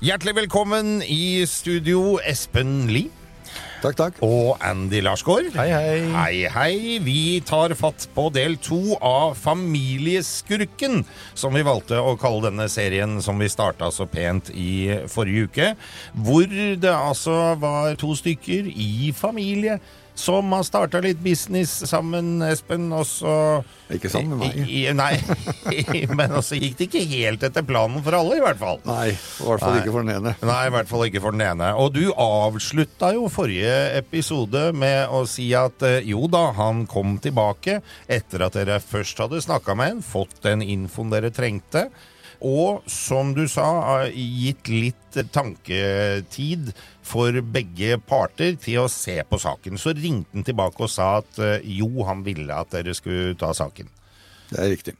Hjertelig 0.00 0.32
velkommen 0.32 1.02
i 1.04 1.42
studio, 1.44 2.14
Espen 2.24 2.86
Lie. 2.88 3.10
Takk, 3.82 3.98
takk. 3.98 4.20
Og 4.24 4.54
Andy 4.64 5.02
Larsgaard. 5.04 5.50
Hei, 5.52 5.66
hei. 5.68 5.98
Hei, 6.14 6.38
hei. 6.54 6.94
Vi 7.04 7.42
tar 7.44 7.74
fatt 7.76 8.06
på 8.16 8.30
del 8.32 8.56
to 8.64 8.96
av 8.96 9.36
Familieskurken, 9.36 11.02
som 11.36 11.52
vi 11.52 11.66
valgte 11.68 12.00
å 12.00 12.16
kalle 12.16 12.46
denne 12.48 12.70
serien 12.72 13.18
som 13.20 13.44
vi 13.44 13.52
starta 13.52 13.90
så 13.92 14.08
pent 14.08 14.48
i 14.56 15.02
forrige 15.04 15.50
uke. 15.50 15.68
Hvor 16.16 16.48
det 16.48 16.96
altså 16.96 17.36
var 17.60 17.92
to 18.00 18.16
stykker 18.16 18.72
i 18.72 19.12
familie 19.12 19.82
som 20.20 20.52
har 20.54 20.64
starta 20.66 21.00
litt 21.02 21.20
business 21.24 21.72
sammen, 21.88 22.38
Espen, 22.44 22.88
og 22.92 23.06
så 23.08 23.34
Ikke 23.92 24.10
sammen 24.12 24.36
med 24.38 24.52
meg. 24.54 24.68
I, 24.68 24.82
nei, 24.94 25.14
men 26.18 26.36
også 26.38 26.58
gikk 26.60 26.76
det 26.78 26.88
ikke 26.90 27.04
helt 27.10 27.46
etter 27.48 27.64
planen 27.66 28.04
for 28.04 28.16
alle, 28.18 28.36
i 28.38 28.44
hvert 28.44 28.60
fall. 28.60 28.78
Nei, 28.88 29.08
i 29.14 29.16
hvert 29.46 29.64
fall 29.64 29.74
Nei. 29.74 29.80
ikke 29.82 29.94
for 29.96 30.06
den 30.06 30.14
ene. 30.18 30.34
Nei, 30.52 30.60
i 30.68 30.74
hvert 30.76 30.92
fall 30.92 31.06
ikke 31.08 31.24
for 31.24 31.36
den 31.36 31.46
ene. 31.48 31.72
Og 31.80 31.90
du 31.96 32.04
avslutta 32.12 33.14
jo 33.16 33.26
forrige 33.32 33.74
episode 33.98 34.68
med 34.76 35.10
å 35.10 35.24
si 35.28 35.50
at 35.56 35.82
eh, 35.86 36.00
jo 36.10 36.28
da, 36.30 36.50
han 36.60 36.84
kom 36.90 37.18
tilbake 37.22 37.80
etter 38.10 38.46
at 38.46 38.56
dere 38.60 38.80
først 38.84 39.24
hadde 39.24 39.42
snakka 39.42 39.76
med 39.78 39.96
en, 39.96 40.04
fått 40.04 40.42
den 40.46 40.62
infoen 40.64 41.12
dere 41.12 41.32
trengte. 41.34 41.88
Og 42.46 42.86
som 42.88 43.34
du 43.36 43.44
sa, 43.50 44.06
gitt 44.12 44.70
litt 44.72 45.18
tanketid 45.34 46.72
for 47.04 47.36
begge 47.52 47.98
parter 48.06 48.56
til 48.60 48.84
å 48.84 48.88
se 48.92 49.18
på 49.28 49.40
saken. 49.42 49.80
Så 49.80 49.92
ringte 49.96 50.38
han 50.38 50.46
tilbake 50.46 50.86
og 50.86 50.92
sa 50.92 51.18
at 51.20 51.40
eh, 51.42 51.68
jo, 51.80 51.90
han 52.08 52.24
ville 52.26 52.54
at 52.54 52.72
dere 52.72 52.96
skulle 52.96 53.36
ta 53.40 53.52
saken. 53.56 53.90
Det 54.50 54.58
er 54.58 54.72
riktig. 54.72 54.96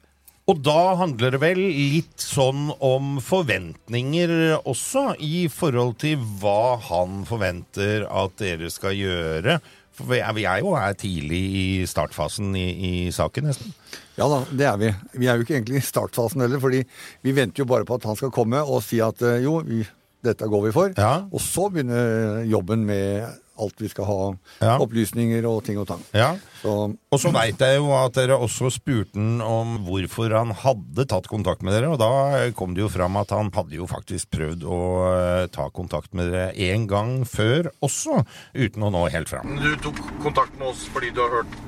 Og 0.51 0.59
da 0.67 0.97
handler 0.99 1.35
det 1.35 1.39
vel 1.45 1.61
litt 1.63 2.23
sånn 2.25 2.73
om 2.83 3.19
forventninger 3.23 4.33
også, 4.59 5.13
i 5.23 5.45
forhold 5.53 6.01
til 6.03 6.25
hva 6.41 6.75
han 6.89 7.23
forventer 7.29 8.07
at 8.09 8.35
dere 8.41 8.71
skal 8.73 8.97
gjøre. 8.99 9.61
For 9.97 10.09
vi 10.11 10.21
er, 10.23 10.33
vi 10.37 10.47
er 10.49 10.63
jo 10.63 10.75
her 10.79 10.95
tidlig 10.99 11.41
i 11.61 11.65
startfasen 11.89 12.55
i, 12.57 12.67
i 12.71 12.93
saken, 13.15 13.51
nesten. 13.51 13.75
Ja 14.19 14.29
da, 14.31 14.43
det 14.53 14.67
er 14.69 14.79
vi. 14.81 14.91
Vi 15.23 15.29
er 15.29 15.39
jo 15.39 15.47
ikke 15.47 15.57
egentlig 15.59 15.81
i 15.81 15.87
startfasen 15.87 16.45
heller, 16.45 16.61
fordi 16.63 16.83
vi 17.27 17.35
venter 17.37 17.65
jo 17.65 17.69
bare 17.71 17.87
på 17.89 17.99
at 17.99 18.07
han 18.09 18.19
skal 18.19 18.33
komme 18.35 18.61
og 18.63 18.83
si 18.87 19.01
at 19.05 19.23
eh, 19.27 19.43
jo, 19.45 19.59
vi, 19.67 19.83
dette 20.25 20.49
går 20.51 20.67
vi 20.69 20.75
for. 20.77 20.95
Ja. 20.97 21.25
Og 21.33 21.43
så 21.45 21.69
begynner 21.73 22.43
jobben 22.49 22.85
med 22.89 23.29
alt 23.61 23.83
vi 23.83 23.91
skal 23.93 24.09
ha. 24.09 24.19
Ja. 24.63 24.77
Opplysninger 24.83 25.47
og 25.51 25.63
ting 25.67 25.79
og 25.81 25.89
tang. 25.91 26.03
Ja. 26.17 26.33
Så 26.61 26.75
Og 27.11 27.19
så 27.19 27.33
veit 27.35 27.61
jeg 27.61 27.79
jo 27.79 27.91
at 27.97 28.15
dere 28.19 28.37
også 28.39 28.71
spurte 28.73 29.19
han 29.19 29.41
om 29.45 29.79
hvorfor 29.87 30.33
han 30.37 30.53
hadde 30.57 31.07
tatt 31.11 31.29
kontakt 31.31 31.65
med 31.67 31.75
dere, 31.77 31.93
og 31.95 31.99
da 32.03 32.51
kom 32.57 32.75
det 32.77 32.85
jo 32.85 32.91
fram 32.93 33.17
at 33.21 33.33
han 33.35 33.51
hadde 33.55 33.79
jo 33.79 33.89
faktisk 33.91 34.31
prøvd 34.37 34.67
å 34.69 34.81
eh, 35.11 35.47
ta 35.53 35.69
kontakt 35.75 36.15
med 36.17 36.31
dere 36.31 36.53
en 36.71 36.87
gang 36.91 37.13
før 37.29 37.71
også, 37.85 38.23
uten 38.55 38.87
å 38.87 38.93
nå 38.95 39.07
helt 39.15 39.33
fram. 39.33 39.57
Du 39.61 39.73
tok 39.85 40.01
kontakt 40.23 40.57
med 40.59 40.71
oss 40.73 40.87
fordi 40.93 41.13
du 41.15 41.23
har 41.25 41.41
hørt 41.41 41.59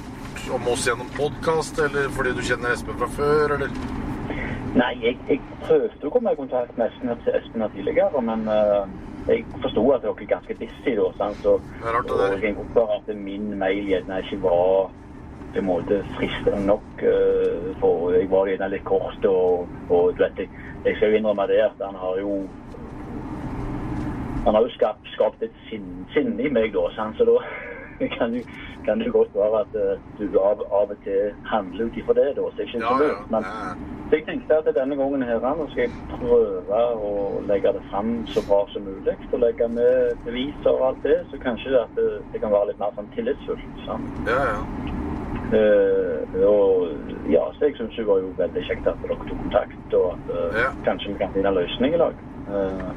om 0.53 0.69
oss 0.69 0.87
gjennom 0.87 1.11
podkast, 1.17 1.79
eller 1.79 2.09
fordi 2.17 2.35
du 2.37 2.43
kjenner 2.45 2.75
Espen 2.75 2.99
fra 2.99 3.09
før, 3.17 3.57
eller? 3.57 3.73
Nei, 4.73 4.93
jeg, 5.05 5.19
jeg 5.29 5.41
prøvde 5.67 6.09
å 6.09 6.13
komme 6.13 6.33
i 6.33 6.39
kontakt 6.39 6.79
med 6.81 6.93
Espen, 6.93 7.67
tidligere, 7.75 8.23
men 8.25 8.47
eh, 8.51 8.95
jeg 9.29 9.45
forsto 9.63 9.85
at 9.95 10.03
dere 10.03 10.15
er 10.23 10.27
ganske 10.35 10.55
busy 10.59 10.97
da. 10.99 11.07
Sant? 11.19 11.39
Så, 11.43 11.59
Det 11.63 11.87
er 11.89 11.95
rart 11.97 12.05
det 12.05 12.13
og 12.13 12.41
der. 12.43 12.55
håper 12.59 12.95
at 12.97 13.17
min 13.17 13.59
mail 13.59 13.87
gjerne 13.87 14.19
ikke 14.25 14.43
var 14.43 14.91
på 15.53 15.59
en 15.61 15.67
måte 15.69 16.01
fristende 16.17 16.67
nok. 16.67 17.03
eh, 17.03 17.71
for 17.81 18.11
jeg 18.17 18.31
var 18.31 18.47
gjerne 18.49 18.69
litt 18.73 18.85
kort, 18.85 19.25
og, 19.25 19.69
og 19.91 20.13
du 20.17 20.23
vet, 20.25 20.39
jeg, 20.39 20.49
jeg 20.85 20.97
skal 20.97 21.11
jo 21.13 21.17
innrømme 21.21 21.47
det 21.51 21.61
at 21.69 21.83
han 21.87 21.95
har 21.95 22.19
jo 22.21 22.43
han 24.45 24.55
har 24.55 24.63
jo 24.67 24.71
skapt, 24.75 25.07
skapt 25.15 25.43
et 25.47 25.55
sinne 25.69 26.07
sin 26.15 26.33
i 26.41 26.49
meg, 26.51 26.73
da, 26.75 26.89
sant? 26.97 27.17
så 27.19 27.27
da 27.29 27.37
kan, 28.17 28.35
jo, 28.35 28.43
kan 28.87 28.99
det 29.01 29.13
godt 29.15 29.35
være 29.35 29.61
at 29.65 29.75
eh, 29.79 29.99
du 30.19 30.39
av, 30.41 30.63
av 30.81 30.91
og 30.95 30.99
til 31.05 31.33
handler 31.51 31.89
ut 31.89 31.97
ifra 32.01 32.15
det. 32.19 32.29
da, 32.37 32.43
så 32.55 32.63
jeg 32.63 32.69
synes 32.73 32.85
Ja, 32.89 32.95
det, 33.03 33.09
ja. 33.13 33.21
men, 33.33 33.43
så 34.09 34.19
jeg 34.19 34.27
tenkte 34.29 34.59
at 34.61 34.71
denne 34.77 34.97
gangen 35.01 35.23
her 35.23 35.41
nå 35.41 35.67
skal 35.73 35.85
jeg 35.87 35.93
prøve 36.13 36.81
å 37.11 37.13
legge 37.51 37.73
det 37.77 37.83
fram 37.91 38.11
så 38.35 38.43
bra 38.49 38.63
som 38.73 38.85
mulig. 38.89 39.17
Og 39.33 39.39
legge 39.41 39.69
med 39.69 40.17
beviser 40.27 40.73
og 40.75 40.87
alt 40.91 41.03
det, 41.09 41.19
så 41.31 41.41
kanskje 41.47 41.77
at 41.81 41.95
det, 41.97 42.09
det 42.33 42.43
kan 42.43 42.53
være 42.53 42.73
litt 42.73 42.81
mer 42.83 42.93
sånn 42.99 43.09
tillitsfullt. 43.17 43.69
Sånn. 43.87 44.09
ja, 44.29 44.41
ja. 44.53 44.61
Uh, 45.53 46.23
og 46.49 47.29
ja, 47.29 47.43
så 47.59 47.67
jeg 47.69 47.75
syns 47.77 47.97
det 47.99 48.07
var 48.09 48.23
jo 48.23 48.31
veldig 48.39 48.63
kjekt 48.65 48.87
at 48.89 49.01
dere 49.03 49.19
tok 49.21 49.35
kontakt, 49.43 49.97
og 49.99 50.15
at 50.15 50.31
uh, 50.33 50.61
Ja. 50.63 50.69
kanskje 50.87 51.13
vi 51.13 51.19
kan 51.21 51.33
finne 51.35 51.51
en 51.51 51.59
løsning 51.59 51.93
i 51.93 52.01
lag. 52.01 52.15
Eh, 52.53 52.93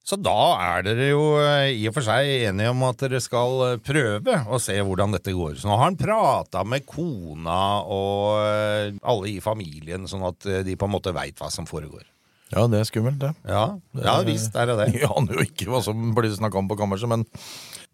Så 0.00 0.16
da 0.16 0.36
er 0.64 0.84
dere 0.86 1.10
jo 1.10 1.24
eh, 1.38 1.74
i 1.76 1.82
og 1.90 1.94
for 1.94 2.06
seg 2.06 2.46
enige 2.48 2.72
om 2.72 2.80
at 2.88 3.02
dere 3.02 3.20
skal 3.22 3.64
eh, 3.66 3.80
prøve 3.84 4.38
å 4.48 4.58
se 4.62 4.74
hvordan 4.80 5.12
dette 5.14 5.34
går. 5.36 5.58
Så 5.60 5.68
nå 5.68 5.76
har 5.76 5.90
han 5.90 5.98
prata 6.00 6.64
med 6.66 6.86
kona 6.88 7.60
og 7.84 8.40
eh, 8.46 8.96
alle 9.04 9.34
i 9.34 9.42
familien, 9.44 10.08
sånn 10.10 10.24
at 10.30 10.48
de 10.66 10.78
på 10.78 10.88
en 10.88 10.94
måte 10.96 11.14
veit 11.14 11.38
hva 11.38 11.52
som 11.52 11.68
foregår. 11.68 12.08
Ja, 12.50 12.64
det 12.66 12.80
er 12.80 12.88
skummelt, 12.88 13.20
det. 13.22 13.30
Ja, 13.46 13.66
ja 13.94 14.16
visst 14.26 14.56
er 14.58 14.72
det 14.72 14.80
det. 14.80 14.88
Jeg 14.98 15.12
aner 15.12 15.36
jo 15.36 15.44
ikke 15.46 15.68
hva 15.70 15.84
som 15.84 16.10
blir 16.16 16.32
snakka 16.34 16.58
om 16.58 16.70
på 16.70 16.80
kammerset, 16.80 17.10
men 17.10 17.28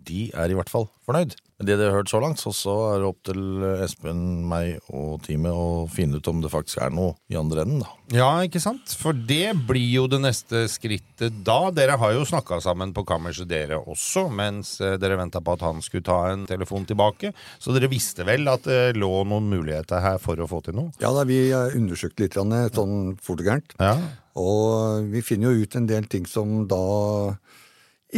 de 0.08 0.28
er 0.34 0.52
i 0.52 0.56
hvert 0.56 0.72
fall 0.72 0.88
fornøyd. 1.06 1.36
Det 1.56 1.78
de 1.78 1.86
har 1.86 1.94
hørt 1.94 2.10
så 2.12 2.18
langt, 2.20 2.40
så, 2.42 2.50
så 2.52 2.72
er 2.90 3.00
det 3.00 3.08
opp 3.08 3.22
til 3.24 3.62
Espen, 3.80 4.18
meg 4.48 4.90
og 4.92 5.22
teamet 5.24 5.56
å 5.56 5.86
finne 5.88 6.20
ut 6.20 6.28
om 6.28 6.42
det 6.44 6.50
faktisk 6.52 6.82
er 6.84 6.92
noe 6.92 7.14
i 7.32 7.38
andre 7.40 7.64
enden, 7.64 7.80
da. 7.80 7.94
Ja, 8.12 8.28
ikke 8.44 8.60
sant? 8.60 8.92
For 9.00 9.16
det 9.16 9.54
blir 9.66 9.86
jo 9.88 10.04
det 10.10 10.20
neste 10.20 10.66
skrittet 10.68 11.40
da. 11.46 11.72
Dere 11.74 11.96
har 12.02 12.12
jo 12.12 12.26
snakka 12.28 12.60
sammen 12.62 12.92
på 12.96 13.06
kammerset, 13.08 13.48
dere 13.48 13.80
også, 13.80 14.26
mens 14.28 14.76
eh, 14.84 14.98
dere 15.00 15.16
venta 15.16 15.40
på 15.40 15.56
at 15.56 15.64
han 15.64 15.80
skulle 15.84 16.04
ta 16.06 16.18
en 16.34 16.44
telefon 16.50 16.84
tilbake. 16.88 17.32
Så 17.62 17.72
dere 17.74 17.90
visste 17.90 18.26
vel 18.28 18.44
at 18.52 18.68
det 18.68 18.98
lå 19.00 19.10
noen 19.24 19.48
muligheter 19.48 20.04
her 20.04 20.20
for 20.22 20.36
å 20.36 20.50
få 20.50 20.60
til 20.66 20.76
noe? 20.76 20.92
ja 21.00 21.08
da, 21.14 21.24
vi 21.28 21.40
har 21.54 21.74
undersøkt 21.76 22.20
litt 22.20 22.36
grann, 22.36 22.52
sånn 22.76 23.16
fort 23.22 23.40
og 23.40 23.48
gærent. 23.48 23.76
Ja. 23.80 23.96
Og 24.36 25.08
vi 25.08 25.24
finner 25.24 25.54
jo 25.54 25.64
ut 25.64 25.76
en 25.78 25.88
del 25.88 26.04
ting 26.12 26.28
som 26.28 26.66
da 26.68 26.84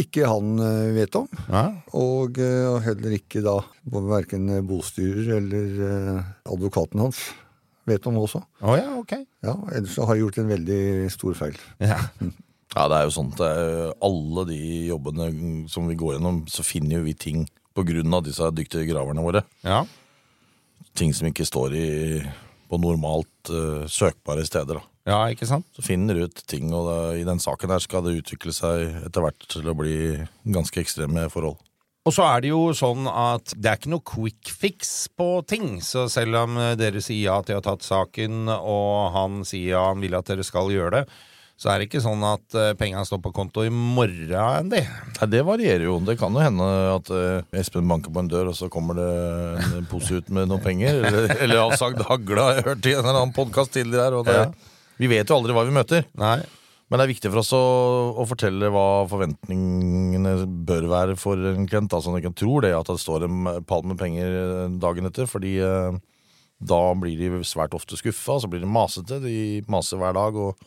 ikke 0.02 0.28
han 0.28 0.58
eh, 0.62 0.94
vet 0.96 1.18
om. 1.18 1.28
ja. 1.48 1.64
Og 1.98 2.38
eh, 2.42 2.78
heller 2.84 3.16
ikke 3.18 3.42
da 3.44 3.58
verken 3.88 4.50
bostyrer 4.68 5.38
eller 5.38 5.84
eh, 5.88 6.32
advokaten 6.48 7.02
hans 7.02 7.22
vet 7.88 8.04
om 8.10 8.18
også. 8.20 8.42
Å 8.60 8.74
ja, 8.76 8.88
ok. 9.00 9.14
Ja, 9.46 9.54
Ellers 9.72 9.94
så 9.96 10.04
har 10.04 10.16
jeg 10.16 10.26
gjort 10.26 10.42
en 10.42 10.50
veldig 10.50 10.82
stor 11.14 11.38
feil. 11.38 11.56
Ja. 11.80 12.02
Ja, 12.74 12.82
det 12.84 12.98
er 12.98 13.06
jo 13.06 13.14
sånn 13.14 13.30
at 13.32 13.40
alle 14.04 14.42
de 14.50 14.58
jobbene 14.90 15.28
som 15.72 15.86
vi 15.88 15.96
går 15.96 16.18
gjennom, 16.18 16.42
så 16.52 16.60
finner 16.66 16.98
jo 16.98 17.06
vi 17.06 17.14
ting 17.16 17.46
på 17.72 17.86
grunn 17.88 18.12
av 18.12 18.26
disse 18.26 18.44
dyktige 18.52 18.90
graverne 18.90 19.24
våre. 19.24 19.44
ja. 19.64 19.86
Ting 20.98 21.12
som 21.14 21.28
ikke 21.28 21.46
står 21.46 21.74
i, 21.78 21.88
på 22.68 22.78
normalt 22.82 23.50
uh, 23.54 23.84
søkbare 23.86 24.42
steder, 24.46 24.80
da. 24.80 24.97
Ja, 25.08 25.22
ikke 25.32 25.48
sant? 25.48 25.64
Så 25.72 25.84
finner 25.86 26.18
ut 26.26 26.42
ting, 26.50 26.68
og 26.76 26.84
da, 26.90 26.98
i 27.16 27.24
den 27.24 27.40
saken 27.40 27.72
her 27.72 27.80
skal 27.80 28.04
det 28.04 28.18
utvikle 28.18 28.52
seg 28.52 29.06
etter 29.08 29.24
hvert 29.24 29.46
til 29.48 29.70
å 29.70 29.76
bli 29.78 29.96
ganske 30.52 30.82
ekstreme 30.82 31.28
forhold. 31.32 31.56
Og 32.08 32.14
så 32.16 32.24
er 32.24 32.40
det 32.40 32.52
jo 32.54 32.70
sånn 32.76 33.08
at 33.10 33.52
det 33.56 33.68
er 33.68 33.80
ikke 33.80 33.90
noe 33.92 34.04
quick 34.06 34.52
fix 34.52 34.92
på 35.12 35.42
ting. 35.48 35.80
Så 35.84 36.06
selv 36.12 36.38
om 36.40 36.56
eh, 36.56 36.76
dere 36.80 37.02
sier 37.04 37.26
ja 37.26 37.40
til 37.44 37.58
å 37.58 37.60
ha 37.60 37.64
tatt 37.66 37.84
saken, 37.84 38.46
og 38.48 39.10
han 39.16 39.42
sier 39.48 39.74
ja, 39.74 39.82
han 39.90 40.00
vil 40.00 40.16
at 40.16 40.30
dere 40.30 40.46
skal 40.46 40.72
gjøre 40.72 41.02
det, 41.02 41.18
så 41.58 41.72
er 41.72 41.80
det 41.80 41.88
ikke 41.88 42.00
sånn 42.04 42.20
at 42.22 42.54
uh, 42.54 42.68
penga 42.78 43.00
står 43.02 43.18
på 43.18 43.32
konto 43.34 43.64
i 43.66 43.70
morgen, 43.74 44.30
Andy. 44.38 44.78
Nei, 45.16 45.26
Det 45.32 45.40
varierer 45.42 45.88
jo. 45.88 45.96
Det 46.06 46.14
kan 46.20 46.30
jo 46.30 46.44
hende 46.44 46.68
at 46.92 47.10
eh, 47.10 47.58
Espen 47.58 47.88
banker 47.90 48.14
på 48.14 48.22
en 48.22 48.30
dør, 48.30 48.52
og 48.52 48.54
så 48.54 48.68
kommer 48.70 48.94
det 48.94 49.08
en 49.80 49.88
pose 49.90 50.20
ut 50.20 50.30
med 50.30 50.46
noen 50.52 50.62
penger. 50.62 51.00
Eller, 51.08 51.34
eller 51.42 51.64
avsagd 51.64 52.04
hagle, 52.06 52.44
har 52.44 52.60
jeg 52.60 52.66
hørt 52.70 52.86
i 52.86 52.94
en 52.94 53.02
eller 53.02 53.24
annen 53.24 53.34
podkast 53.34 53.74
tidligere. 53.74 54.22
Og 54.22 54.30
det, 54.30 54.38
Ja. 54.38 54.76
Vi 54.98 55.10
vet 55.10 55.28
jo 55.30 55.38
aldri 55.38 55.54
hva 55.56 55.66
vi 55.68 55.74
møter. 55.74 56.06
Nei. 56.18 56.40
Men 56.88 57.00
det 57.00 57.04
er 57.04 57.12
viktig 57.12 57.30
for 57.30 57.42
oss 57.42 57.50
å, 57.52 57.64
å 58.16 58.24
fortelle 58.28 58.70
hva 58.72 58.86
forventningene 59.10 60.32
bør 60.68 60.86
være 60.88 61.18
for 61.20 61.50
en 61.50 61.68
klient. 61.68 61.92
Altså, 61.92 62.14
jeg 62.16 62.32
tror 62.38 62.64
det 62.64 62.72
at 62.76 62.88
det 62.88 63.00
står 63.02 63.26
en 63.26 63.50
pall 63.68 63.84
med 63.84 64.00
penger 64.00 64.72
dagen 64.80 65.08
etter, 65.10 65.28
fordi 65.28 65.58
eh, 65.60 65.98
da 66.58 66.80
blir 66.96 67.20
de 67.20 67.44
svært 67.44 67.76
ofte 67.76 67.98
skuffa, 68.00 68.38
så 68.40 68.48
blir 68.48 68.64
de 68.64 68.72
masete. 68.72 69.20
De 69.20 69.36
maser 69.68 70.00
hver 70.00 70.16
dag 70.16 70.40
og 70.40 70.64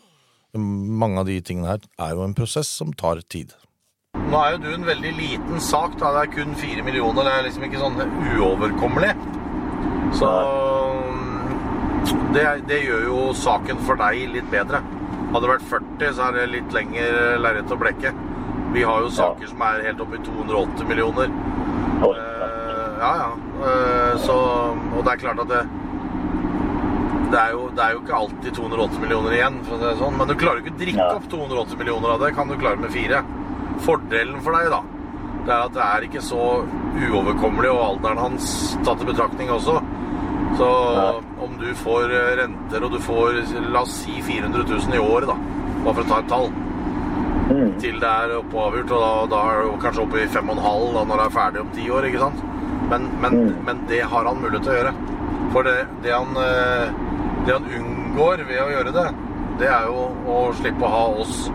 mange 0.62 1.20
av 1.20 1.26
de 1.26 1.40
tingene 1.42 1.74
her 1.74 1.84
er 2.06 2.16
jo 2.16 2.26
en 2.28 2.38
prosess 2.38 2.70
som 2.70 2.94
tar 2.94 3.24
tid. 3.32 3.56
Nå 4.20 4.40
er 4.44 4.54
jo 4.54 4.62
du 4.64 4.70
en 4.76 4.86
veldig 4.86 5.12
liten 5.18 5.64
sak, 5.64 5.98
da. 6.00 6.12
Det 6.16 6.26
er 6.26 6.34
kun 6.36 6.58
fire 6.60 6.84
millioner. 6.86 7.26
Det 7.26 7.34
er 7.34 7.48
liksom 7.48 7.66
ikke 7.66 7.82
sånn 7.82 7.98
uoverkommelig. 8.38 9.14
Så 10.20 10.30
det, 12.36 12.46
det 12.68 12.80
gjør 12.86 13.06
jo 13.08 13.20
saken 13.38 13.82
for 13.88 14.00
deg 14.00 14.26
litt 14.36 14.50
bedre. 14.52 14.82
Hadde 15.32 15.46
det 15.46 15.52
vært 15.54 15.68
40, 15.70 16.14
så 16.18 16.28
er 16.28 16.38
det 16.40 16.46
litt 16.52 16.74
lengre 16.76 17.38
lerret 17.40 17.72
å 17.72 17.78
blekke. 17.80 18.12
Vi 18.74 18.84
har 18.88 19.04
jo 19.04 19.12
saker 19.12 19.52
som 19.52 19.62
er 19.68 19.86
helt 19.88 20.02
oppe 20.04 20.18
i 20.18 20.24
280 20.26 20.88
millioner. 20.90 21.32
Eh, 22.02 22.98
ja, 23.02 23.12
ja. 23.20 23.30
Uh, 23.62 24.14
så, 24.24 24.36
og 24.96 25.04
det 25.06 25.12
er 25.14 25.22
klart 25.22 25.42
at 25.44 25.52
det, 25.52 25.62
det, 27.32 27.42
er 27.42 27.52
jo, 27.56 27.66
det 27.78 27.84
er 27.86 27.96
jo 27.96 28.02
ikke 28.02 28.18
alltid 28.18 28.56
280 28.58 29.04
millioner 29.04 29.36
igjen, 29.38 29.60
sånn. 29.70 30.18
Men 30.18 30.32
du 30.32 30.36
klarer 30.40 30.62
jo 30.62 30.66
ikke 30.66 30.76
å 30.78 30.82
drikke 30.82 31.04
Ja. 31.04 31.12
opp 31.20 31.28
280 31.32 31.80
millioner 31.84 32.16
av 32.16 32.26
det. 32.26 32.32
Kan 32.38 32.52
du 32.52 32.58
klare 32.60 32.82
med 32.82 32.92
fire. 32.96 33.22
Fordelen 33.86 34.42
for 34.46 34.58
deg, 34.58 34.72
da, 34.74 34.82
det 35.48 35.54
er 35.56 35.66
at 35.68 35.76
det 35.76 35.86
er 35.88 36.08
ikke 36.08 36.24
så 36.26 36.42
uoverkommelig, 37.02 37.72
og 37.72 37.84
alderen 37.88 38.20
hans 38.22 38.52
tatt 38.86 39.02
i 39.02 39.08
betraktning 39.12 39.52
også. 39.54 39.80
Så 40.60 40.68
du 41.62 41.72
får 41.80 42.12
eh, 42.18 42.32
renter, 42.42 42.84
og 42.88 42.92
du 42.96 43.00
får, 43.04 43.40
la 43.72 43.82
oss 43.86 43.96
si 44.04 44.18
400 44.26 44.66
000 44.68 44.98
i 44.98 45.02
året, 45.02 45.30
da, 45.32 45.38
bare 45.86 45.96
for 45.96 46.04
å 46.04 46.12
ta 46.16 46.20
et 46.26 46.30
tall, 46.34 46.52
Mm. 47.52 47.74
til 47.84 47.98
det 48.00 48.08
er 48.08 48.32
oppe 48.38 48.56
og 48.56 48.68
avgjort, 48.70 48.92
og 48.96 49.02
da, 49.04 49.08
da 49.36 49.40
er 49.52 49.66
du 49.66 49.72
kanskje 49.82 50.04
oppe 50.06 50.20
i 50.22 50.28
5,5 50.32 50.94
da 50.96 51.02
når 51.04 51.18
det 51.20 51.24
er 51.26 51.34
ferdig 51.36 51.60
om 51.66 51.72
ti 51.76 51.88
år, 51.92 52.06
ikke 52.08 52.22
sant? 52.22 52.44
Men, 52.92 53.08
men, 53.20 53.34
Mm. 53.36 53.58
men 53.66 53.82
det 53.90 54.00
har 54.08 54.24
han 54.30 54.40
mulighet 54.40 54.64
til 54.64 54.72
å 54.72 54.78
gjøre. 54.78 54.94
For 55.52 55.68
det, 55.68 55.74
det, 56.06 56.14
han, 56.16 56.32
eh, 56.40 56.94
det 57.46 57.58
han 57.58 57.68
unngår 57.80 58.46
ved 58.48 58.62
å 58.64 58.70
gjøre 58.72 58.94
det, 58.96 59.06
det 59.60 59.68
er 59.68 59.84
jo 59.90 60.06
å 60.32 60.38
slippe 60.62 60.88
å 60.88 60.94
ha 60.94 61.04
oss 61.26 61.52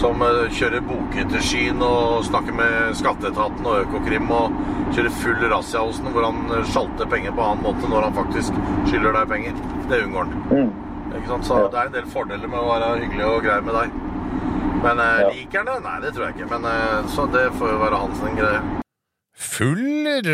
som 0.00 0.22
eh, 0.26 0.46
kjører 0.58 0.82
boketterskyen 0.88 1.82
og 1.84 2.24
snakker 2.26 2.56
med 2.56 2.94
Skatteetaten 2.98 3.66
og 3.70 3.82
Økokrim 3.84 4.30
og 4.34 4.56
kjører 4.94 5.14
full 5.20 5.44
razzia 5.52 5.82
hos 5.86 6.00
den, 6.02 6.12
hvor 6.14 6.26
han 6.28 6.40
eh, 6.50 6.64
sjalter 6.72 7.08
penger 7.10 7.34
på 7.36 7.44
annen 7.46 7.64
måte 7.66 7.90
når 7.90 8.08
han 8.08 8.16
faktisk 8.18 8.56
skylder 8.90 9.16
deg 9.20 9.28
penger. 9.34 9.60
Det 9.90 10.02
unngår 10.06 10.26
han. 10.28 10.44
Mm. 10.50 10.72
Ikke 11.14 11.28
sant? 11.30 11.46
Så 11.46 11.58
Ja. 11.62 11.68
det 11.70 11.78
er 11.82 11.90
en 11.92 11.98
del 11.98 12.08
fordeler 12.10 12.48
med 12.50 12.58
å 12.58 12.70
være 12.72 12.92
hyggelig 13.04 13.26
og 13.30 13.42
grei 13.46 13.60
med 13.62 13.74
deg. 13.80 14.00
Men 14.84 14.98
eh, 15.00 15.20
Ja. 15.24 15.28
liker 15.32 15.58
han 15.62 15.68
det? 15.70 15.76
Nei, 15.84 15.98
det 16.04 16.14
tror 16.16 16.26
jeg 16.26 16.34
ikke. 16.38 16.50
Men 16.54 16.64
eh, 16.70 17.12
så 17.14 17.28
det 17.32 17.44
får 17.58 17.70
jo 17.74 17.78
være 17.84 18.00
hans 18.02 18.24
en 18.26 18.36
greie. 18.40 18.62
Full 19.34 19.82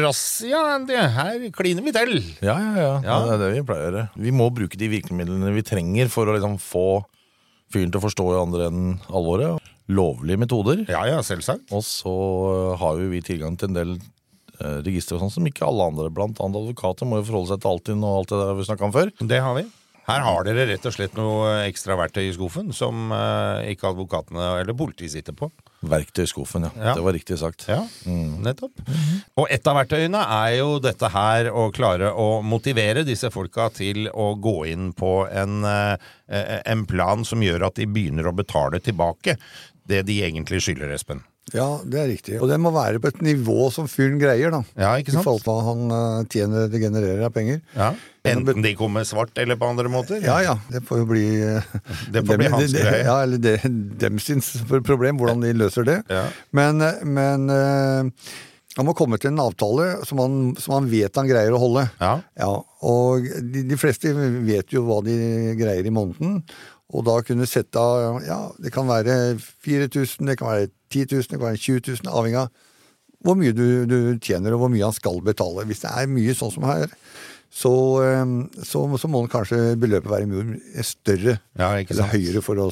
razzia, 0.02 0.58
Andy. 0.74 0.92
Her 0.94 1.44
kliner 1.56 1.84
vi 1.86 1.92
til. 1.94 2.10
Ja, 2.44 2.56
ja, 2.60 2.72
ja. 2.76 2.90
Ja. 3.04 3.14
Det 3.24 3.32
er 3.34 3.38
det 3.44 3.52
vi 3.54 3.62
pleier 3.68 3.80
å 3.80 3.88
gjøre. 3.90 4.02
Vi 4.26 4.32
må 4.36 4.50
bruke 4.52 4.76
de 4.80 4.88
virkemidlene 4.92 5.54
vi 5.56 5.62
trenger 5.64 6.08
for 6.12 6.28
å 6.28 6.34
liksom 6.36 6.58
få 6.60 6.84
fyren 7.74 7.92
til 7.92 8.00
å 8.00 8.06
forstå 8.06 8.28
i 8.32 8.38
andre 8.40 8.70
enden 8.70 8.96
alvoret. 9.08 9.72
Lovlige 9.90 10.38
metoder. 10.38 10.84
Ja, 10.90 11.02
ja, 11.08 11.18
selvsagt. 11.26 11.70
Og 11.74 11.82
så 11.86 12.12
øh, 12.12 12.78
har 12.78 13.00
jo 13.00 13.10
vi 13.10 13.22
tilgang 13.26 13.56
til 13.58 13.72
en 13.72 13.78
del 13.78 13.96
eh, 13.96 14.78
registre 14.86 15.16
og 15.16 15.24
sånn 15.24 15.34
som 15.38 15.50
ikke 15.50 15.66
alle 15.66 15.88
andre, 15.90 16.12
blant 16.14 16.38
annet 16.38 16.60
advokater, 16.62 17.08
må 17.08 17.18
jo 17.20 17.26
forholde 17.30 17.54
seg 17.54 17.62
til 17.62 17.72
Altinn 17.72 18.06
og 18.06 18.20
alt 18.20 18.32
det 18.34 18.40
der 18.42 18.58
vi 18.58 18.66
snakka 18.68 18.86
om 18.86 18.94
før. 18.94 19.12
Det 19.18 19.42
har 19.42 19.58
vi. 19.58 19.66
Her 20.10 20.24
har 20.26 20.46
dere 20.46 20.66
rett 20.68 20.86
og 20.88 20.94
slett 20.94 21.16
noe 21.18 21.60
ekstra 21.68 21.96
verktøy 22.00 22.24
i 22.26 22.34
skuffen 22.34 22.72
som 22.76 23.12
eh, 23.14 23.70
ikke 23.74 23.90
advokatene 23.92 24.48
eller 24.60 24.76
politiet 24.76 25.14
sitter 25.14 25.36
på. 25.36 25.50
Verktøyskuffen, 25.80 26.66
ja. 26.66 26.70
Ja. 26.76 26.94
Det 26.98 27.04
var 27.06 27.14
riktig 27.16 27.38
sagt. 27.40 27.64
Ja, 27.70 27.80
nettopp. 28.44 28.82
Og 29.40 29.46
et 29.48 29.64
av 29.70 29.78
verktøyene 29.78 30.20
er 30.20 30.58
jo 30.58 30.74
dette 30.82 31.08
her 31.14 31.48
å 31.56 31.70
klare 31.72 32.12
å 32.12 32.42
motivere 32.44 33.06
disse 33.08 33.30
folka 33.32 33.70
til 33.72 34.10
å 34.12 34.34
gå 34.36 34.58
inn 34.74 34.90
på 34.92 35.14
en, 35.30 35.64
eh, 35.64 36.60
en 36.68 36.84
plan 36.90 37.24
som 37.24 37.40
gjør 37.40 37.70
at 37.70 37.80
de 37.80 37.88
begynner 37.88 38.28
å 38.28 38.36
betale 38.36 38.82
tilbake 38.84 39.38
det 39.88 40.04
de 40.06 40.20
egentlig 40.26 40.60
skylder, 40.66 40.92
Espen. 40.94 41.24
Ja, 41.54 41.80
det 41.82 41.98
er 41.98 42.08
riktig. 42.12 42.36
Og 42.38 42.46
det 42.50 42.58
må 42.62 42.70
være 42.74 43.00
på 43.02 43.10
et 43.10 43.22
nivå 43.24 43.70
som 43.74 43.88
fyren 43.90 44.20
greier, 44.20 44.52
da. 44.54 44.60
Ja, 44.78 44.92
ikke 45.00 45.14
sant? 45.14 45.24
I 45.24 45.26
forhold 45.26 45.42
til 45.42 45.50
hva 45.50 45.64
han 45.66 45.94
eh, 45.96 46.28
tjener, 46.30 46.68
det 46.70 46.82
genererer 46.82 47.24
av 47.26 47.32
penger. 47.34 47.58
Ja. 47.74 47.88
Enten 48.30 48.62
de 48.62 48.74
kommer 48.78 49.06
svart 49.08 49.38
eller 49.40 49.58
på 49.58 49.70
andre 49.72 49.90
måter. 49.90 50.20
Ja 50.20 50.36
ja, 50.44 50.58
det 50.70 50.84
får 50.86 51.02
jo 51.02 51.08
bli 51.08 51.24
eh, 51.40 51.72
Det 52.14 52.22
får 52.28 52.42
bli 52.42 52.52
hans 52.52 52.76
greie. 52.76 53.02
Ja, 53.08 53.16
eller 53.24 53.40
det, 53.42 53.56
dem 54.04 54.20
sin 54.22 54.44
problem, 54.86 55.18
hvordan 55.18 55.42
de 55.42 55.56
løser 55.56 55.88
det. 55.88 55.98
Ja. 56.12 56.28
Men, 56.56 56.84
eh, 56.84 57.02
men 57.08 57.50
han 58.76 58.86
må 58.86 58.94
komme 58.94 59.18
til 59.18 59.32
en 59.32 59.42
avtale 59.42 59.88
som 60.06 60.20
han, 60.22 60.34
som 60.60 60.76
han 60.76 60.86
vet 60.92 61.16
han 61.18 61.26
greier 61.28 61.56
å 61.56 61.58
holde. 61.58 61.88
Ja. 61.98 62.12
Ja, 62.38 62.52
og 62.86 63.26
de, 63.26 63.64
de 63.66 63.78
fleste 63.80 64.12
vet 64.46 64.70
jo 64.70 64.84
hva 64.86 65.00
de 65.02 65.16
greier 65.58 65.88
i 65.88 65.92
måneden. 65.94 66.38
Og 66.90 67.04
da 67.06 67.20
kunne 67.26 67.46
sette 67.48 67.78
av 67.80 68.20
Ja, 68.26 68.40
det 68.58 68.72
kan 68.74 68.88
være 68.90 69.36
4000, 69.38 70.26
det 70.26 70.38
kan 70.40 70.50
være 70.50 70.70
10 70.90 71.06
000, 71.14 71.28
det 71.30 71.38
kan 71.38 71.46
være 71.48 71.62
20 71.62 71.82
000, 72.02 72.10
avhengig 72.10 72.42
av 72.44 72.66
hvor 73.20 73.36
mye 73.36 73.52
du, 73.52 73.84
du 73.84 73.98
tjener 74.24 74.54
og 74.56 74.62
hvor 74.62 74.70
mye 74.72 74.86
han 74.86 74.96
skal 74.96 75.18
betale. 75.24 75.66
Hvis 75.68 75.82
det 75.82 75.90
er 75.92 76.08
mye 76.08 76.32
sånn 76.36 76.54
som 76.54 76.64
her, 76.64 76.88
så, 77.52 77.72
eh, 78.06 78.34
så, 78.64 78.84
så 78.96 79.10
må 79.12 79.20
kanskje 79.28 79.74
beløpet 79.80 80.08
være 80.08 80.28
mye 80.30 80.84
større. 80.86 81.36
Ja, 81.60 81.74
ikke 81.76 81.96
eller 81.96 82.14
høyere 82.14 82.42
for 82.44 82.62
å 82.64 82.70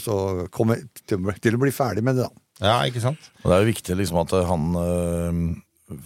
komme 0.55 0.79
til, 1.05 1.21
til 1.44 1.59
å 1.59 1.61
bli 1.61 1.75
ferdig 1.75 2.05
med 2.06 2.17
det, 2.17 2.29
da. 2.31 2.44
Ja, 2.64 2.76
ikke 2.88 3.03
sant? 3.05 3.29
Og 3.43 3.50
det 3.50 3.56
er 3.59 3.62
jo 3.62 3.71
viktig 3.75 3.97
liksom 4.00 4.23
at 4.25 4.32
han 4.49 4.64
øh, 4.81 5.43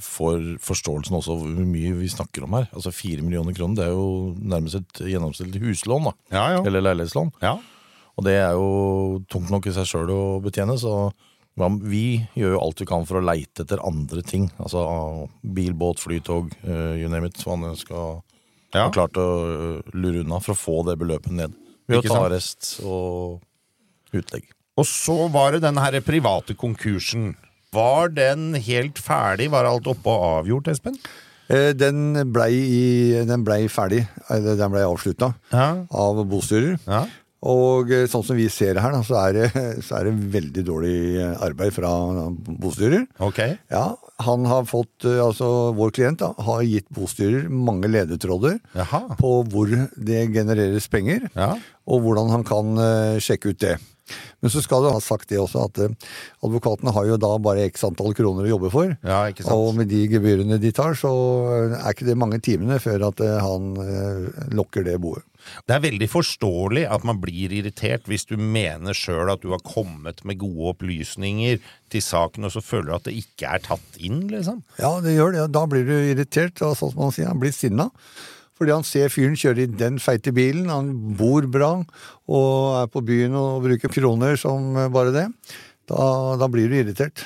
får 0.05 0.43
forståelsen 0.62 1.17
også 1.17 1.37
av 1.37 1.44
hvor 1.47 1.69
mye 1.70 1.94
vi 2.00 2.11
snakker 2.12 2.44
om 2.44 2.58
her. 2.58 2.67
Altså 2.75 2.93
Fire 2.94 3.25
millioner 3.25 3.55
kroner, 3.56 3.79
det 3.79 3.87
er 3.87 3.94
jo 3.94 4.35
nærmest 4.37 4.81
et 4.82 5.05
gjennomsnittlig 5.15 5.62
huslån, 5.65 6.11
da. 6.11 6.17
Ja, 6.35 6.49
ja. 6.58 6.65
Eller 6.67 6.85
leilighetslån. 6.91 7.37
ja. 7.44 7.61
Og 8.19 8.25
det 8.26 8.35
er 8.38 8.53
jo 8.59 9.23
tungt 9.32 9.50
nok 9.53 9.67
i 9.67 9.73
seg 9.75 9.87
sjøl 9.88 10.11
å 10.12 10.23
betjene, 10.44 10.76
så 10.81 11.12
vi 11.85 12.23
gjør 12.37 12.55
jo 12.56 12.61
alt 12.64 12.81
vi 12.81 12.87
kan 12.88 13.05
for 13.09 13.20
å 13.20 13.25
leite 13.25 13.64
etter 13.64 13.81
andre 13.85 14.23
ting. 14.25 14.50
Altså 14.59 15.29
bil, 15.44 15.73
båt, 15.76 16.00
flytog, 16.00 16.53
uh, 16.64 16.94
you 16.97 17.09
name 17.12 17.29
it. 17.29 17.37
Hva 17.44 17.59
man 17.61 17.76
skal 17.76 18.23
Ja. 18.73 18.87
ha 18.87 18.91
klart 18.91 19.19
å 19.20 19.25
øh, 19.44 19.82
lure 19.93 20.23
unna 20.25 20.38
for 20.41 20.55
å 20.55 20.56
få 20.56 20.79
det 20.87 20.94
beløpet 20.99 21.31
ned. 21.37 21.53
Ved 21.88 21.99
å 21.99 22.09
ta 22.09 22.23
arrest 22.25 22.79
og 22.82 23.43
utlegg. 24.17 24.47
Og 24.81 24.87
så 24.88 25.29
var 25.31 25.53
det 25.53 25.61
den 25.61 25.76
her 25.76 25.99
private 26.00 26.55
konkursen. 26.56 27.35
Var 27.73 28.08
den 28.17 28.55
helt 28.55 28.96
ferdig? 28.96 29.51
Var 29.53 29.69
alt 29.69 29.86
oppe 29.93 30.08
og 30.08 30.25
avgjort, 30.46 30.69
Espen? 30.72 30.96
Eh, 31.53 31.75
Den 31.77 32.15
blei, 32.32 32.55
ble 33.44 33.58
ferdig, 33.69 34.06
eller 34.31 34.56
den 34.56 34.72
blei 34.72 34.82
avslutta 34.89 35.34
Ja. 35.53 35.84
av 35.91 36.25
bostyrer. 36.25 36.79
Ja. 36.86 37.05
Og 37.43 37.91
eh, 37.91 38.05
sånn 38.11 38.22
som 38.22 38.37
vi 38.39 38.46
ser 38.53 38.79
her, 38.79 38.94
så 39.06 39.17
er 39.25 39.32
det, 39.39 39.46
så 39.87 39.99
er 39.99 40.08
det 40.08 40.15
veldig 40.37 40.65
dårlig 40.69 40.96
eh, 41.19 41.32
arbeid 41.43 41.75
fra 41.75 41.91
bostyrer. 42.63 43.06
Ok. 43.19 43.41
Ja, 43.72 43.84
han 44.22 44.46
har 44.46 44.67
fått, 44.70 45.05
eh, 45.08 45.19
altså 45.25 45.72
vår 45.75 45.94
klient 45.96 46.22
da, 46.22 46.32
har 46.46 46.63
gitt 46.63 46.87
bostyrer 46.94 47.49
mange 47.51 47.91
ledetråder 47.91 48.61
Jaha. 48.79 49.05
på 49.19 49.32
hvor 49.51 49.72
det 49.96 50.27
genereres 50.34 50.87
penger, 50.93 51.27
Ja. 51.34 51.56
og 51.87 52.05
hvordan 52.06 52.31
han 52.31 52.44
kan 52.46 52.77
eh, 52.79 53.19
sjekke 53.22 53.51
ut 53.56 53.58
det. 53.65 53.79
Men 54.43 54.51
så 54.51 54.61
skal 54.61 54.82
du 54.82 54.91
ha 54.93 54.99
sagt 55.01 55.31
det 55.31 55.39
også, 55.41 55.63
at 55.70 55.79
eh, 55.82 55.93
advokatene 56.44 56.93
har 56.94 57.06
jo 57.08 57.19
da 57.22 57.31
bare 57.43 57.67
x 57.70 57.84
antall 57.87 58.15
kroner 58.19 58.46
å 58.46 58.51
jobbe 58.55 58.70
for. 58.75 58.94
Ja, 59.06 59.25
ikke 59.31 59.46
sant. 59.46 59.55
Og 59.56 59.75
med 59.79 59.89
de 59.91 60.05
gebyrene 60.11 60.58
de 60.63 60.72
tar, 60.75 60.94
så 60.99 61.11
er 61.79 61.91
ikke 61.94 62.08
det 62.11 62.19
mange 62.19 62.41
timene 62.44 62.79
før 62.82 63.08
at 63.11 63.22
eh, 63.25 63.39
han 63.43 63.72
eh, 63.82 64.49
lokker 64.58 64.87
det 64.87 64.99
boet. 65.03 65.25
Det 65.69 65.77
er 65.77 65.84
veldig 65.84 66.08
forståelig 66.13 66.84
at 66.91 67.06
man 67.08 67.20
blir 67.22 67.55
irritert 67.55 68.08
hvis 68.11 68.27
du 68.29 68.37
mener 68.41 68.96
sjøl 68.96 69.32
at 69.32 69.43
du 69.44 69.51
har 69.55 69.65
kommet 69.67 70.22
med 70.29 70.41
gode 70.43 70.75
opplysninger 70.75 71.63
til 71.93 72.05
saken, 72.05 72.49
og 72.49 72.55
så 72.55 72.63
føler 72.65 72.91
du 72.91 72.99
at 72.99 73.08
det 73.08 73.17
ikke 73.22 73.56
er 73.56 73.65
tatt 73.65 73.99
inn, 74.01 74.25
liksom. 74.31 74.63
Ja, 74.81 74.94
det 75.05 75.17
gjør 75.17 75.34
det. 75.37 75.49
Da 75.55 75.67
blir 75.70 75.84
du 75.89 75.96
irritert, 75.96 76.63
og 76.65 76.77
sånn 76.79 76.94
som 76.94 77.05
man 77.05 77.15
sier, 77.15 77.31
han 77.31 77.43
blir 77.43 77.55
sinna. 77.55 77.91
Fordi 78.58 78.75
han 78.77 78.87
ser 78.87 79.11
fyren 79.11 79.34
kjøre 79.39 79.65
i 79.65 79.70
den 79.75 79.99
feite 79.99 80.31
bilen, 80.34 80.69
han 80.70 80.93
bor 81.19 81.49
bra 81.51 81.72
og 82.31 82.51
er 82.79 82.91
på 82.93 83.03
byen 83.03 83.34
og 83.34 83.65
bruker 83.65 83.91
kroner 83.91 84.39
som 84.39 84.77
bare 84.94 85.15
det. 85.15 85.27
Da, 85.91 86.37
da 86.39 86.49
blir 86.53 86.70
du 86.70 86.77
irritert. 86.79 87.25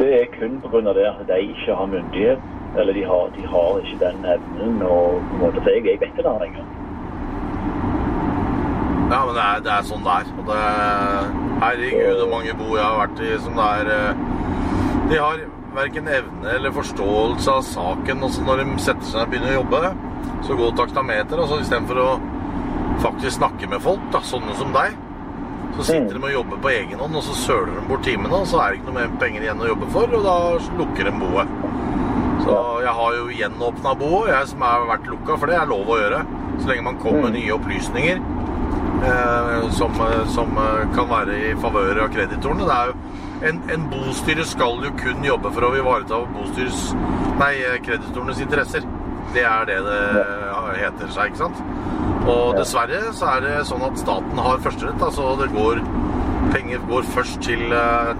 Det 0.00 0.10
er 0.16 0.28
kun 0.34 0.60
pga. 0.60 0.92
det 0.96 1.06
at 1.08 1.24
de 1.28 1.38
ikke 1.46 1.76
har 1.76 1.88
myndighet, 1.94 2.44
eller 2.78 2.92
de 2.94 3.02
har, 3.04 3.30
de 3.36 3.46
har 3.46 3.80
ikke 3.82 3.98
den 4.04 4.26
evnen. 4.34 4.82
og 4.82 5.22
på 5.28 5.34
en 5.34 5.42
måte, 5.42 5.64
jeg, 5.66 5.84
jeg 5.86 6.00
vet 6.00 6.12
ikke 6.12 6.26
det 6.26 6.36
lenger. 6.44 6.64
Ja, 9.10 9.24
men 9.26 9.34
det 9.34 9.44
er, 9.44 9.62
det 9.66 9.72
er 9.74 9.86
sånn 9.88 10.04
det 10.06 10.16
er. 10.20 10.28
Og 10.38 10.50
det 10.50 10.58
Herregud, 11.60 12.20
hvor 12.20 12.30
mange 12.36 12.52
bo 12.56 12.68
jeg 12.76 12.84
har 12.86 13.00
vært 13.02 13.22
i 13.26 13.32
som 13.42 13.58
det 13.58 13.64
er 13.80 13.90
eh, 13.94 14.20
De 15.10 15.18
har 15.18 15.42
verken 15.74 16.08
evne 16.08 16.54
eller 16.54 16.72
forståelse 16.76 17.56
av 17.56 17.66
saken. 17.66 18.22
Og 18.26 18.34
så 18.36 18.46
når 18.46 18.62
de 18.62 18.68
setter 18.78 19.10
seg 19.10 19.18
ned 19.18 19.26
og 19.26 19.32
begynner 19.34 19.50
å 19.50 19.58
jobbe, 19.58 19.82
så 20.46 20.58
går 20.62 20.76
taktameter. 20.78 21.42
Og 21.42 21.50
så 21.50 21.60
istedenfor 21.64 22.02
å 22.04 22.10
faktisk 23.02 23.40
snakke 23.40 23.68
med 23.70 23.82
folk, 23.82 24.02
da, 24.14 24.22
sånne 24.30 24.54
som 24.60 24.70
deg, 24.76 24.94
så 25.76 25.86
sitter 25.86 26.16
de 26.16 26.22
og 26.22 26.32
jobber 26.34 26.62
på 26.62 26.72
egen 26.74 27.00
hånd, 27.00 27.16
og 27.16 27.24
så 27.24 27.36
søler 27.38 27.72
de 27.78 27.84
bort 27.88 28.02
timene, 28.04 28.42
og 28.42 28.48
så 28.50 28.60
er 28.60 28.72
det 28.72 28.80
ikke 28.80 28.90
noe 28.90 28.98
mer 28.98 29.14
penger 29.22 29.46
igjen 29.46 29.62
å 29.62 29.70
jobbe 29.70 29.88
for, 29.94 30.16
og 30.18 30.26
da 30.26 30.36
lukker 30.80 31.08
de 31.08 31.14
boet. 31.16 31.54
Så 32.44 32.58
jeg 32.84 32.92
har 32.96 33.16
jo 33.16 33.30
gjenåpna 33.34 33.94
boet, 34.00 34.30
jeg 34.32 34.52
som 34.52 34.62
har 34.64 34.86
vært 34.88 35.08
lukka, 35.10 35.36
for 35.36 35.50
det 35.50 35.58
er 35.60 35.70
lov 35.70 35.90
å 35.90 35.98
gjøre. 36.00 36.20
Så 36.60 36.70
lenge 36.70 36.86
man 36.86 37.00
kommer 37.00 37.26
med 37.26 37.36
nye 37.38 37.56
opplysninger 37.56 38.20
eh, 39.04 39.70
som, 39.76 40.00
eh, 40.06 40.26
som 40.34 40.58
eh, 40.58 40.86
kan 40.94 41.08
være 41.10 41.38
i 41.50 41.54
favør 41.60 42.04
av 42.04 42.12
kreditorene. 42.14 42.68
Det 42.68 42.76
er 42.76 42.90
jo 42.90 43.50
en, 43.50 43.60
en 43.72 43.86
bostyre 43.92 44.44
skal 44.48 44.84
jo 44.84 44.92
kun 45.00 45.24
jobbe 45.24 45.52
for 45.54 45.68
å 45.68 45.74
ivareta 45.78 46.20
nei, 47.40 47.54
eh, 47.64 47.78
kreditorenes 47.84 48.42
interesser. 48.44 48.86
Det 49.34 49.44
er 49.46 49.68
det 49.68 49.78
det 49.86 50.00
heter 50.80 51.10
seg, 51.14 51.30
ikke 51.30 51.44
sant? 51.44 51.60
Og 52.30 52.56
dessverre 52.58 53.12
så 53.16 53.36
er 53.36 53.44
det 53.44 53.52
sånn 53.68 53.84
at 53.86 53.98
staten 54.00 54.40
har 54.42 54.62
førsterett. 54.64 55.02
Altså 55.02 55.36
det 55.40 55.52
går 55.54 55.82
Penger 56.50 56.80
går 56.88 57.04
først 57.14 57.36
til, 57.46 57.70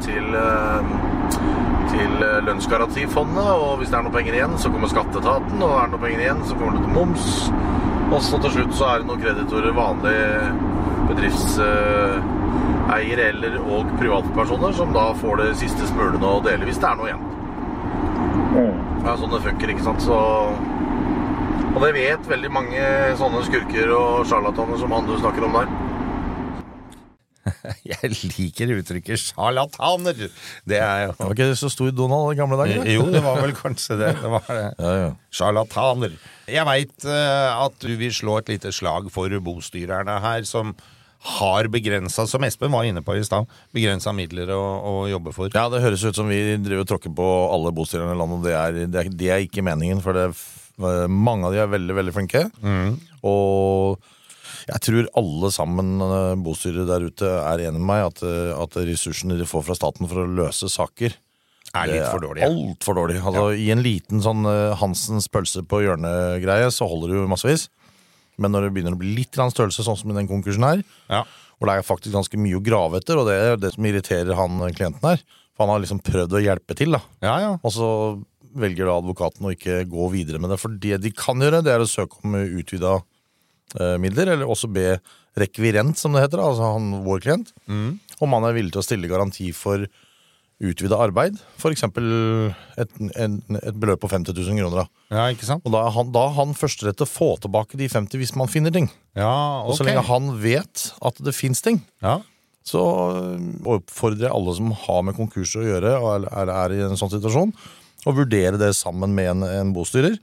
til, 0.04 0.26
til 1.90 2.22
eh, 2.24 2.44
lønnsgarantifondet, 2.46 3.50
og 3.54 3.78
hvis 3.80 3.90
det 3.92 3.98
er 3.98 4.04
noe 4.06 4.14
penger 4.14 4.34
igjen, 4.38 4.54
så 4.60 4.66
kommer 4.72 4.88
skatteetaten, 4.92 5.58
og 5.62 5.72
er 5.76 5.84
det 5.86 5.92
noe 5.94 6.04
penger 6.04 6.20
igjen, 6.24 6.42
så 6.48 6.54
kommer 6.58 6.72
det 6.76 6.82
til 6.86 6.96
moms. 6.96 7.24
Og 8.10 8.20
så 8.26 8.36
til 8.42 8.52
slutt 8.56 8.74
så 8.74 8.84
er 8.90 8.96
det 9.00 9.08
noen 9.10 9.22
kreditorer, 9.22 9.72
vanlige 9.76 10.30
bedriftseiere 11.10 13.24
eller 13.30 13.52
og 13.62 13.82
privatpersoner, 14.00 14.70
som 14.76 14.88
da 14.94 15.04
får 15.18 15.34
det 15.42 15.58
siste 15.62 15.84
smulene 15.90 16.26
å 16.26 16.44
dele 16.44 16.66
hvis 16.68 16.80
det 16.82 16.88
er 16.90 16.96
noe 16.98 17.08
igjen. 17.10 17.24
Ja, 19.06 19.12
sånn 19.16 19.32
det 19.32 19.46
funker, 19.46 19.68
ikke 19.72 19.86
sant? 19.86 20.02
Så 20.04 20.16
Og 21.70 21.78
det 21.84 21.92
vet 21.94 22.22
veldig 22.26 22.50
mange 22.50 22.82
sånne 23.18 23.44
skurker 23.46 23.86
og 23.94 24.26
sjarlataner 24.26 24.76
som 24.80 24.90
han 24.90 25.06
du 25.06 25.14
snakker 25.20 25.44
om 25.46 25.54
der. 25.54 25.68
Jeg 27.90 28.12
liker 28.12 28.74
uttrykket 28.76 29.22
sjarlataner. 29.22 30.26
Det 30.68 30.78
er 30.80 31.06
jo 31.06 31.16
Var 31.18 31.34
ikke 31.34 31.48
det 31.52 31.58
så 31.60 31.70
stor 31.72 31.90
Donald 31.96 32.34
i 32.34 32.38
gamle 32.38 32.58
dager? 32.60 32.84
Jo, 32.90 33.08
det 33.12 33.22
var 33.24 33.40
vel 33.42 33.54
kanskje 33.56 33.98
det. 34.00 34.14
Det 34.20 34.30
var 34.36 34.46
det. 34.48 34.68
Ja, 34.78 34.94
ja. 35.06 35.10
Sjarlataner. 35.34 36.16
Jeg 36.50 36.66
veit 36.68 37.08
at 37.10 37.82
du 37.82 37.92
vil 38.00 38.14
slå 38.14 38.40
et 38.40 38.50
lite 38.52 38.72
slag 38.74 39.10
for 39.14 39.32
bostyrerne 39.44 40.18
her, 40.24 40.46
som 40.48 40.74
har 41.20 41.68
begrensa, 41.68 42.24
som 42.26 42.44
Espen 42.46 42.72
var 42.72 42.86
inne 42.88 43.02
på 43.04 43.12
i 43.18 43.24
stad, 43.24 43.48
begrensa 43.76 44.12
midler 44.16 44.48
å, 44.56 44.60
å 44.60 44.94
jobbe 45.10 45.34
for. 45.36 45.50
Ja, 45.52 45.66
det 45.68 45.82
høres 45.84 46.04
ut 46.06 46.16
som 46.16 46.30
vi 46.32 46.38
driver 46.56 46.86
og 46.86 46.88
tråkker 46.94 47.12
på 47.16 47.26
alle 47.52 47.72
bostyrerne 47.76 48.14
i 48.16 48.20
landet. 48.20 48.38
og 48.40 48.46
Det 48.46 48.54
er, 48.56 48.78
det, 48.86 49.02
er, 49.02 49.10
det 49.20 49.28
er 49.34 49.44
ikke 49.44 49.64
meningen, 49.66 50.00
for 50.04 50.16
det, 50.16 50.30
mange 51.12 51.48
av 51.48 51.52
de 51.52 51.60
er 51.60 51.68
veldig, 51.74 51.96
veldig 52.00 52.14
flinke. 52.16 52.46
Og 53.28 54.00
jeg 54.70 54.82
tror 54.86 55.08
alle 55.20 55.50
sammen 55.54 55.96
eh, 56.04 56.34
bostyrere 56.44 56.86
der 56.88 57.06
ute 57.10 57.26
er 57.40 57.64
enig 57.68 57.80
med 57.80 57.88
meg 57.90 58.04
at, 58.10 58.22
eh, 58.26 58.52
at 58.54 58.78
ressursene 58.86 59.36
de 59.38 59.48
får 59.48 59.64
fra 59.66 59.76
staten 59.78 60.08
for 60.10 60.22
å 60.22 60.28
løse 60.30 60.70
saker 60.70 61.16
Er 61.74 61.86
litt 61.90 62.06
for 62.10 62.22
dårlige. 62.22 62.48
Altfor 62.50 62.96
dårlig. 62.98 63.20
Altså, 63.22 63.44
I 63.54 63.68
en 63.74 63.82
liten 63.84 64.22
sånn 64.24 64.46
eh, 64.50 64.72
Hansens 64.80 65.28
pølse 65.30 65.62
på 65.70 65.82
hjørnet-greie 65.84 66.70
så 66.74 66.88
holder 66.90 67.12
det 67.12 67.20
jo 67.20 67.28
massevis. 67.30 67.68
Men 68.40 68.54
når 68.54 68.66
det 68.66 68.72
begynner 68.74 68.96
å 68.96 68.98
bli 69.00 69.12
litt 69.18 69.36
størrelse, 69.36 69.84
sånn 69.84 69.98
som 70.00 70.10
i 70.10 70.16
den 70.16 70.30
konkursen 70.30 70.64
her, 70.64 70.82
Ja. 71.12 71.24
hvor 71.58 71.68
det 71.68 71.76
er 71.76 71.86
faktisk 71.86 72.14
ganske 72.16 72.38
mye 72.40 72.56
å 72.56 72.64
grave 72.64 72.98
etter, 73.02 73.18
og 73.20 73.28
det 73.28 73.36
er 73.36 73.56
det 73.60 73.74
som 73.74 73.84
irriterer 73.84 74.34
han 74.34 74.58
klienten 74.72 75.04
her. 75.04 75.20
For 75.54 75.66
han 75.66 75.74
har 75.74 75.82
liksom 75.84 76.00
prøvd 76.00 76.38
å 76.38 76.42
hjelpe 76.42 76.74
til, 76.74 76.96
da. 76.96 77.02
Ja, 77.20 77.34
ja. 77.42 77.50
Og 77.62 77.70
så 77.74 77.88
velger 78.56 78.88
da 78.88 78.96
advokaten 78.98 79.44
å 79.46 79.52
ikke 79.52 79.82
gå 79.86 80.08
videre 80.10 80.40
med 80.40 80.50
det. 80.50 80.58
For 80.58 80.72
det 80.72 81.02
de 81.04 81.12
kan 81.12 81.38
gjøre, 81.38 81.60
det 81.62 81.74
er 81.74 81.84
å 81.84 81.90
søke 81.90 82.16
om 82.24 82.34
utvida 82.34 82.96
midler, 84.02 84.32
eller 84.34 84.48
også 84.50 84.68
be 84.72 84.98
rekvirent, 85.38 85.98
som 86.00 86.12
det 86.16 86.24
heter, 86.24 86.40
altså 86.42 86.72
han, 86.74 86.88
vår 87.06 87.20
klient, 87.22 87.52
om 88.20 88.32
han 88.34 88.46
er 88.48 88.56
villig 88.56 88.72
til 88.74 88.80
å 88.82 88.86
stille 88.86 89.10
garanti 89.10 89.52
for 89.54 89.84
utvida 90.60 90.98
arbeid. 91.00 91.38
F.eks. 91.56 91.86
Et, 91.86 92.90
en, 93.16 93.36
et 93.62 93.76
beløp 93.80 94.02
på 94.02 94.10
50 94.12 94.34
000 94.36 94.58
kroner. 94.60 94.82
Da. 94.82 95.14
ja, 95.16 95.28
ikke 95.32 95.46
sant? 95.48 95.64
Og 95.64 95.72
da 95.72 95.84
er 95.86 95.94
han, 95.94 96.10
da 96.12 96.26
har 96.28 96.34
han 96.42 96.56
førsterett 96.58 96.98
til 97.00 97.06
å 97.06 97.12
få 97.12 97.28
tilbake 97.40 97.78
de 97.80 97.88
50 97.88 98.20
hvis 98.20 98.34
man 98.36 98.50
finner 98.52 98.74
ting. 98.74 98.90
Ja, 99.16 99.30
Og 99.64 99.78
så 99.78 99.86
lenge 99.86 100.02
han 100.10 100.34
vet 100.42 100.90
at 101.00 101.22
det 101.24 101.32
fins 101.38 101.62
ting, 101.64 101.80
Ja. 102.04 102.18
så 102.66 102.82
øh, 102.82 103.38
oppfordrer 103.78 104.26
jeg 104.28 104.34
alle 104.36 104.52
som 104.58 104.74
har 104.82 105.00
med 105.08 105.16
konkurser 105.16 105.62
å 105.62 105.70
gjøre, 105.70 105.94
og 106.02 106.10
er, 106.18 106.28
er, 106.42 106.52
er 106.66 106.76
i 106.76 106.82
en 106.90 106.98
sånn 107.00 107.14
situasjon, 107.14 107.54
å 108.08 108.14
vurdere 108.16 108.60
det 108.60 108.74
sammen 108.76 109.14
med 109.16 109.30
en, 109.32 109.46
en 109.48 109.72
bostyrer. 109.76 110.18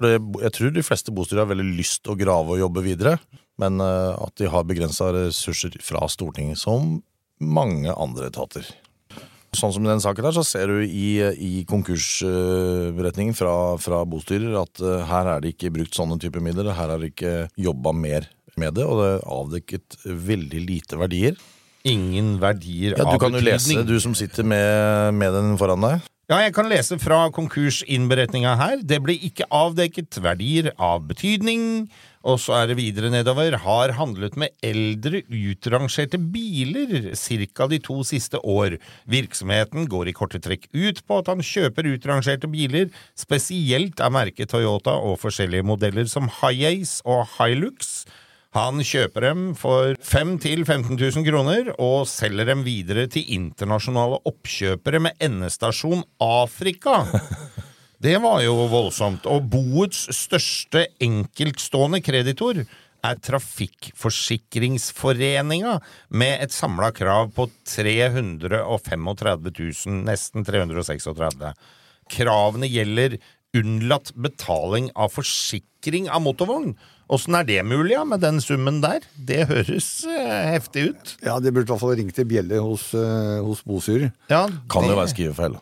For 0.00 0.16
jeg 0.16 0.54
tror 0.56 0.72
de 0.72 0.84
fleste 0.84 1.12
bostyrere 1.12 1.44
har 1.44 1.52
veldig 1.52 1.76
lyst 1.76 2.02
til 2.04 2.14
å 2.14 2.20
grave 2.20 2.56
og 2.56 2.62
jobbe 2.62 2.84
videre, 2.86 3.18
men 3.60 3.82
øh, 3.84 4.14
at 4.16 4.32
de 4.40 4.48
har 4.48 4.64
begrensa 4.68 5.10
ressurser 5.12 5.76
fra 5.84 6.06
Stortinget, 6.08 6.60
som 6.62 7.02
mange 7.40 7.92
andre 7.92 8.30
etater. 8.32 8.64
Sånn 9.56 9.72
som 9.74 9.84
i 9.84 9.90
den 9.90 10.00
saken 10.00 10.28
her, 10.28 10.34
så 10.36 10.44
ser 10.46 10.70
du 10.70 10.84
i, 10.86 11.18
i 11.34 11.52
konkursberetningen 11.68 13.34
fra, 13.34 13.54
fra 13.82 14.04
bostyrer 14.08 14.54
at 14.60 14.80
øh, 14.80 15.00
her 15.10 15.34
er 15.34 15.42
det 15.42 15.56
ikke 15.56 15.72
brukt 15.74 15.96
sånne 15.98 16.20
typer 16.22 16.44
midler, 16.44 16.72
her 16.78 16.94
er 16.94 17.02
det 17.02 17.12
ikke 17.12 17.34
jobba 17.60 17.92
mer 17.96 18.30
med 18.60 18.78
det, 18.78 18.86
og 18.86 19.00
det 19.00 19.08
er 19.10 19.26
avdekket 19.36 19.98
veldig 20.30 20.62
lite 20.68 21.00
verdier. 21.00 21.36
Ingen 21.88 22.34
verdier 22.40 22.94
Ja, 22.96 23.06
av 23.08 23.16
Du 23.16 23.22
kan 23.22 23.34
jo 23.36 23.40
lese, 23.42 23.82
du 23.88 23.96
som 24.02 24.14
sitter 24.16 24.44
med, 24.46 25.16
med 25.16 25.32
den 25.36 25.54
foran 25.60 25.84
deg. 25.84 26.09
Ja, 26.30 26.36
jeg 26.44 26.52
kan 26.54 26.68
lese 26.70 26.94
fra 27.02 27.24
konkursinnberetninga 27.34 28.52
her. 28.54 28.82
Det 28.86 29.00
ble 29.02 29.16
ikke 29.26 29.48
avdekket 29.50 30.20
verdier 30.22 30.68
av 30.78 31.02
betydning. 31.08 31.88
Og 32.22 32.38
så 32.38 32.54
er 32.54 32.68
det 32.70 32.76
videre 32.78 33.10
nedover. 33.10 33.56
Har 33.64 33.96
handlet 33.98 34.36
med 34.38 34.54
eldre 34.62 35.24
utrangerte 35.26 36.20
biler 36.22 37.10
ca. 37.18 37.66
de 37.66 37.80
to 37.82 37.98
siste 38.06 38.38
år. 38.46 38.78
Virksomheten 39.10 39.90
går 39.90 40.12
i 40.12 40.14
korte 40.14 40.38
trekk 40.38 40.70
ut 40.70 41.02
på 41.02 41.18
at 41.18 41.34
han 41.34 41.42
kjøper 41.42 41.90
utrangerte 41.96 42.46
biler, 42.46 42.94
spesielt 43.18 43.98
av 43.98 44.14
merket 44.14 44.54
Toyota 44.54 44.94
og 45.02 45.18
forskjellige 45.18 45.66
modeller 45.66 46.06
som 46.06 46.30
Hiace 46.30 47.02
og 47.10 47.26
Hilux. 47.40 48.04
Han 48.56 48.80
kjøper 48.82 49.22
dem 49.28 49.42
for 49.54 49.92
5 50.02 50.32
000-15 50.42 50.98
000 50.98 51.22
kroner 51.22 51.68
og 51.78 52.08
selger 52.10 52.48
dem 52.48 52.64
videre 52.66 53.04
til 53.06 53.22
internasjonale 53.36 54.18
oppkjøpere 54.26 54.98
med 55.06 55.14
endestasjon 55.22 56.02
Afrika. 56.18 57.06
Det 58.02 58.18
var 58.18 58.42
jo 58.42 58.66
voldsomt. 58.72 59.26
Og 59.30 59.46
boets 59.52 60.10
største 60.16 60.86
enkeltstående 61.04 62.00
kreditor 62.02 62.64
er 63.06 63.14
Trafikkforsikringsforeninga, 63.22 65.78
med 66.10 66.42
et 66.42 66.52
samla 66.52 66.90
krav 66.96 67.30
på 67.36 67.46
335 67.70 69.46
000, 69.46 69.94
nesten 70.10 70.44
336. 70.48 71.54
Kravene 72.10 72.66
gjelder 72.66 73.14
unnlatt 73.56 74.12
betaling 74.18 74.90
av 74.98 75.08
forsikring 75.14 76.10
av 76.10 76.20
motorvogn. 76.26 76.74
Åssen 77.10 77.34
er 77.34 77.42
det 77.48 77.58
mulig, 77.66 77.90
ja, 77.96 78.04
med 78.06 78.20
den 78.22 78.38
summen 78.40 78.78
der? 78.84 79.02
Det 79.18 79.40
høres 79.50 79.88
eh, 80.06 80.52
heftig 80.54 80.84
ut. 80.92 81.16
Ja, 81.26 81.40
det 81.42 81.50
burde 81.52 81.66
i 81.66 81.72
hvert 81.72 81.82
fall 81.82 81.96
ringt 81.98 82.14
til 82.14 82.28
bjelle 82.30 82.60
hos, 82.62 82.92
uh, 82.94 83.40
hos 83.42 83.64
bosyrer. 83.66 84.12
Ja, 84.30 84.44
Kan 84.70 84.86
det- 84.86 84.92
jo 84.92 85.00
være 85.00 85.10
skrivefeil. 85.10 85.56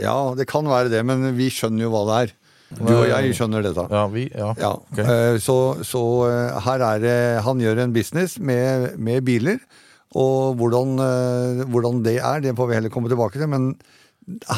Ja, 0.00 0.14
det 0.38 0.46
kan 0.48 0.64
være 0.70 0.88
det, 0.92 1.02
men 1.04 1.26
vi 1.36 1.50
skjønner 1.50 1.82
jo 1.88 1.90
hva 1.90 2.04
det 2.08 2.18
er. 2.22 2.34
Du 2.78 2.92
og 2.94 3.04
jeg 3.10 3.34
skjønner 3.36 3.62
dette. 3.62 3.84
Ja, 3.90 4.06
vi, 4.10 4.22
ja. 4.32 4.52
Ja, 4.58 4.70
Ok. 4.78 4.98
eh, 5.02 5.36
Så, 5.38 5.56
så 5.84 6.00
eh, 6.30 6.60
her 6.64 6.80
er 6.82 6.98
det 7.02 7.42
Han 7.44 7.58
gjør 7.60 7.82
en 7.84 7.92
business 7.92 8.38
med, 8.38 8.96
med 8.98 9.22
biler. 9.26 9.58
Og 10.14 10.54
hvordan, 10.56 10.94
eh, 11.02 11.64
hvordan 11.70 12.02
det 12.06 12.16
er, 12.22 12.40
det 12.40 12.54
får 12.56 12.68
vi 12.70 12.74
heller 12.78 12.90
komme 12.94 13.10
tilbake 13.10 13.38
til. 13.38 13.46
Men 13.50 13.74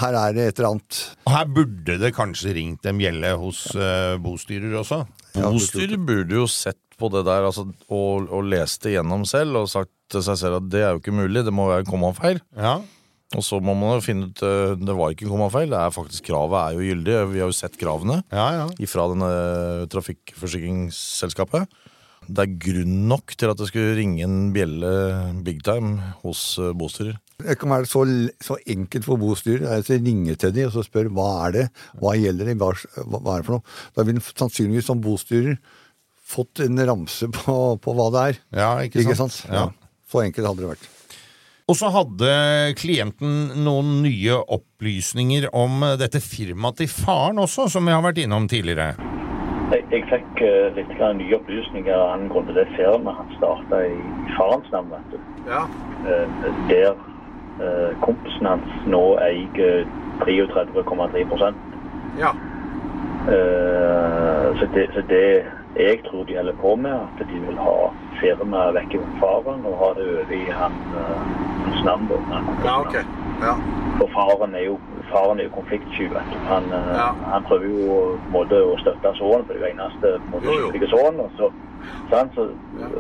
her 0.01 0.17
er 0.17 0.35
det 0.37 0.49
et 0.49 0.59
eller 0.61 0.77
annet. 0.77 0.99
Og 1.27 1.33
her 1.35 1.47
burde 1.59 1.99
det 2.03 2.13
kanskje 2.17 2.55
ringt 2.57 2.87
en 2.87 2.99
bjelle 3.01 3.33
hos 3.41 3.67
uh, 3.75 4.17
bostyrer 4.23 4.75
også. 4.83 5.03
Bostyrer 5.37 5.99
burde 6.01 6.39
jo 6.39 6.47
sett 6.51 6.81
på 6.97 7.11
det 7.13 7.27
der 7.27 7.45
altså, 7.45 7.67
og, 7.93 8.29
og 8.33 8.47
lest 8.49 8.87
det 8.87 8.95
gjennom 8.97 9.27
selv 9.29 9.59
og 9.61 9.69
sagt 9.69 9.93
til 10.13 10.23
seg 10.25 10.39
selv 10.41 10.61
at 10.63 10.69
det 10.73 10.85
er 10.85 10.95
jo 10.95 11.01
ikke 11.03 11.17
mulig, 11.17 11.43
det 11.45 11.53
må 11.55 11.67
være 11.69 11.85
en 11.85 11.91
kommafeil. 11.91 12.41
Ja. 12.57 12.79
Og 13.35 13.43
så 13.43 13.59
må 13.59 13.75
man 13.75 13.97
jo 13.97 14.05
finne 14.07 14.29
ut 14.31 14.43
uh, 14.47 14.77
det 14.79 14.95
var 14.97 15.13
ikke 15.13 15.27
en 15.27 15.35
kommafeil, 15.35 15.73
det 15.75 15.81
er 15.83 15.95
faktisk 15.95 16.31
kravet 16.31 16.61
er 16.61 16.79
jo 16.79 16.87
gyldig. 16.87 17.19
Vi 17.35 17.43
har 17.43 17.51
jo 17.51 17.59
sett 17.59 17.77
kravene 17.81 18.23
Ja, 18.31 18.47
ja. 18.63 18.89
fra 18.89 19.09
denne 19.13 19.31
trafikkforsikringsselskapet. 19.93 21.67
Det 22.27 22.43
er 22.43 22.57
grunn 22.59 23.05
nok 23.11 23.37
til 23.39 23.53
at 23.53 23.59
det 23.61 23.69
skulle 23.71 23.99
ringe 23.99 24.25
en 24.25 24.51
bjelle 24.55 24.91
big 25.47 25.61
time 25.67 26.15
hos 26.25 26.55
uh, 26.63 26.73
bostyrer. 26.75 27.19
Det 27.47 27.57
kan 27.61 27.73
være 27.73 27.89
så, 27.91 28.03
så 28.43 28.59
enkelt 28.67 29.07
for 29.07 29.21
bostyrer 29.21 29.79
Altså, 29.79 29.99
ringe 30.03 30.35
til 30.41 30.55
dem 30.57 30.69
og 30.69 30.75
så 30.75 30.85
spørre 30.87 31.13
hva 31.15 31.31
er 31.47 31.57
det, 31.57 31.67
hva 32.01 32.17
gjelder 32.19 32.51
det, 32.51 32.59
hva, 32.61 32.73
hva 33.07 33.37
er 33.37 33.43
det 33.43 33.49
for 33.49 33.59
noe. 33.59 33.77
Da 33.97 34.07
vil 34.09 34.21
sannsynligvis 34.27 34.91
som 34.91 35.03
bostyrer 35.05 35.57
fått 36.27 36.65
en 36.65 36.83
ramse 36.89 37.31
på, 37.31 37.57
på 37.83 37.97
hva 37.97 38.11
det 38.15 38.27
er. 38.31 38.45
Ja, 38.59 38.71
ikke? 38.83 39.05
Ikke 39.05 39.19
sant? 39.19 39.45
Ja. 39.47 39.69
Så 40.11 40.23
enkelt 40.25 40.51
hadde 40.51 40.65
det 40.65 40.75
vært. 40.75 40.93
Og 41.67 41.75
så 41.75 41.89
hadde 41.91 42.31
klienten 42.79 43.63
noen 43.67 43.97
nye 44.05 44.37
opplysninger 44.39 45.49
om 45.51 45.83
dette 45.99 46.21
firmaet 46.23 46.79
til 46.79 46.91
faren 46.93 47.41
også, 47.43 47.67
som 47.73 47.89
vi 47.89 47.95
har 47.95 48.05
vært 48.05 48.21
innom 48.23 48.47
tidligere. 48.51 48.95
Jeg, 49.73 49.83
jeg 49.91 50.05
fikk 50.07 50.43
eh, 50.47 50.69
litt 50.77 50.93
grann 50.95 51.19
nye 51.19 51.35
opplysninger 51.41 52.05
angående 52.13 52.55
det 52.55 52.69
firmaet 52.77 53.19
han 53.19 53.33
starta 53.41 53.81
i, 53.83 53.97
i 53.99 54.37
farens 54.39 54.71
navn. 54.71 54.95
vet 54.95 55.17
du. 55.17 55.43
Ja. 55.51 55.65
Eh, 56.07 56.47
der 56.71 56.95
kompisen 58.01 58.47
hans 58.47 58.87
nå 58.87 59.03
eier 59.25 59.87
33,3% 60.25 61.55
ja. 62.19 62.31
Eh, 63.29 64.59
så, 64.59 64.67
det, 64.75 64.87
så 64.95 65.01
det 65.09 65.45
jeg 65.77 65.99
tror 66.07 66.25
de 66.25 66.37
holder 66.37 66.53
på 66.61 66.77
med, 66.77 66.93
at 66.95 67.27
de 67.33 67.41
vil 67.47 67.59
ha 67.61 67.75
firmaet 68.21 68.75
vekk 68.79 68.95
fra 69.03 69.09
faren 69.21 69.65
og 69.69 69.75
ha 69.83 69.89
det 69.99 70.07
over 70.13 70.31
i 70.33 70.45
han, 70.61 70.77
eh, 70.97 71.25
hans 71.67 71.83
navn. 71.85 72.07
Ja, 72.65 72.81
ok. 72.81 72.95
Ja. 73.43 73.55
For 73.99 74.09
faren 74.15 74.55
er 74.55 74.65
jo, 74.71 74.79
faren 75.11 75.41
er 75.41 75.45
jo 75.51 75.55
konfliktsky. 75.59 76.09
Han, 76.49 76.71
eh, 76.73 76.95
Ja. 76.97 77.11
han 77.33 77.43
prøver 77.49 77.67
jo 77.67 78.19
måte 78.33 78.57
å 78.63 78.79
støtte 78.81 79.13
sønnen, 79.19 79.45
for 79.47 79.53
det 79.53 79.63
er 79.63 79.67
jo 79.67 79.73
eneste 79.75 80.07
måte, 80.33 80.45
Jo, 80.47 80.71
jo. 80.81 80.87
sønnen. 80.95 81.21
og 81.21 81.31
så- 81.37 81.53
sant? 82.11 82.33
Så, 82.35 82.49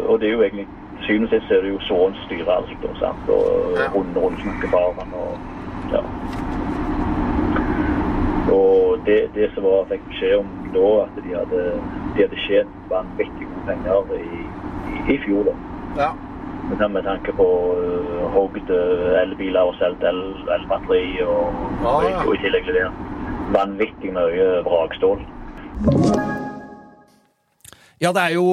og 0.09 0.21
det 0.21 0.29
er 0.29 0.33
jo 0.33 0.43
egentlig 0.43 0.69
syvende 1.07 1.29
og 1.29 1.33
sist 1.35 1.53
er 1.55 1.63
det 1.65 1.73
jo 1.73 1.81
sønnen 1.89 2.15
som 2.19 2.27
styrer 2.29 2.53
alt. 2.57 2.85
Og, 2.91 2.97
sant? 3.03 3.31
Og 3.37 3.45
Ja. 3.81 3.89
runde 3.95 4.21
rundt 4.25 4.41
snakkefaren, 4.45 5.13
og 5.23 5.33
ja. 5.95 6.03
Og 8.53 8.99
det, 9.07 9.19
det 9.35 9.51
som 9.55 9.65
var, 9.67 9.89
fikk 9.91 10.05
beskjed 10.11 10.39
om 10.39 10.47
da, 10.75 10.87
at 11.07 11.19
de 11.25 11.35
hadde, 11.35 11.63
de 12.15 12.23
hadde 12.23 12.45
tjent 12.47 12.77
vanvittig 12.91 13.49
gode 13.51 13.65
penger 13.67 14.15
i, 14.19 14.43
i, 14.93 15.03
i 15.15 15.19
fjor. 15.25 15.51
da. 15.51 15.57
ja. 16.03 16.11
Med, 16.67 16.89
med 16.91 17.03
tanke 17.07 17.33
på 17.33 17.47
uh, 17.79 18.23
hogd 18.35 18.71
uh, 18.71 19.21
elbiler 19.23 19.69
og 19.71 19.75
solgt 19.79 20.03
el, 20.03 20.23
elbatteri 20.57 21.21
og, 21.23 21.53
og, 21.85 22.09
ja. 22.09 22.25
og 22.27 22.33
i 22.35 22.41
tillegg 22.43 22.67
levert 22.67 23.05
vanvittig 23.55 24.11
mye 24.17 24.49
vrakstål. 24.67 25.23
Ja, 28.03 28.11
det 28.13 28.23
er 28.27 28.35
jo 28.37 28.45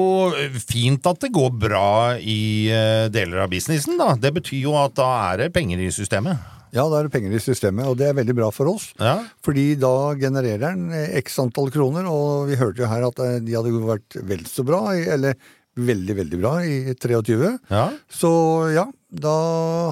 fint 0.64 1.04
at 1.08 1.20
det 1.20 1.32
går 1.34 1.50
bra 1.66 2.16
i 2.16 2.70
eh, 2.72 3.06
deler 3.12 3.42
av 3.44 3.50
businessen, 3.52 3.98
da. 4.00 4.14
Det 4.16 4.32
betyr 4.38 4.62
jo 4.70 4.76
at 4.80 4.94
da 4.96 5.08
er 5.34 5.44
det 5.44 5.50
penger 5.56 5.82
i 5.84 5.90
systemet. 5.92 6.40
Ja, 6.74 6.86
da 6.88 6.98
er 6.98 7.06
det 7.06 7.12
penger 7.14 7.34
i 7.36 7.42
systemet, 7.42 7.84
og 7.86 7.98
det 8.00 8.08
er 8.08 8.16
veldig 8.16 8.34
bra 8.38 8.48
for 8.54 8.72
oss. 8.72 8.88
Ja. 8.96 9.18
Fordi 9.44 9.74
da 9.78 10.14
genererer 10.18 10.64
den 10.64 10.88
eh, 10.96 11.12
x 11.20 11.36
antall 11.44 11.68
kroner, 11.74 12.08
og 12.08 12.48
vi 12.48 12.58
hørte 12.60 12.86
jo 12.86 12.90
her 12.90 13.04
at 13.10 13.20
de 13.44 13.58
hadde 13.58 13.84
vært 13.84 14.16
vel 14.32 14.48
så 14.48 14.64
bra, 14.66 14.80
eller 14.96 15.36
veldig, 15.74 16.16
veldig 16.22 16.40
bra 16.40 16.56
i 16.64 16.94
23. 16.96 17.54
ja. 17.68 17.86
Så 18.08 18.30
ja, 18.72 18.88
da 19.12 19.38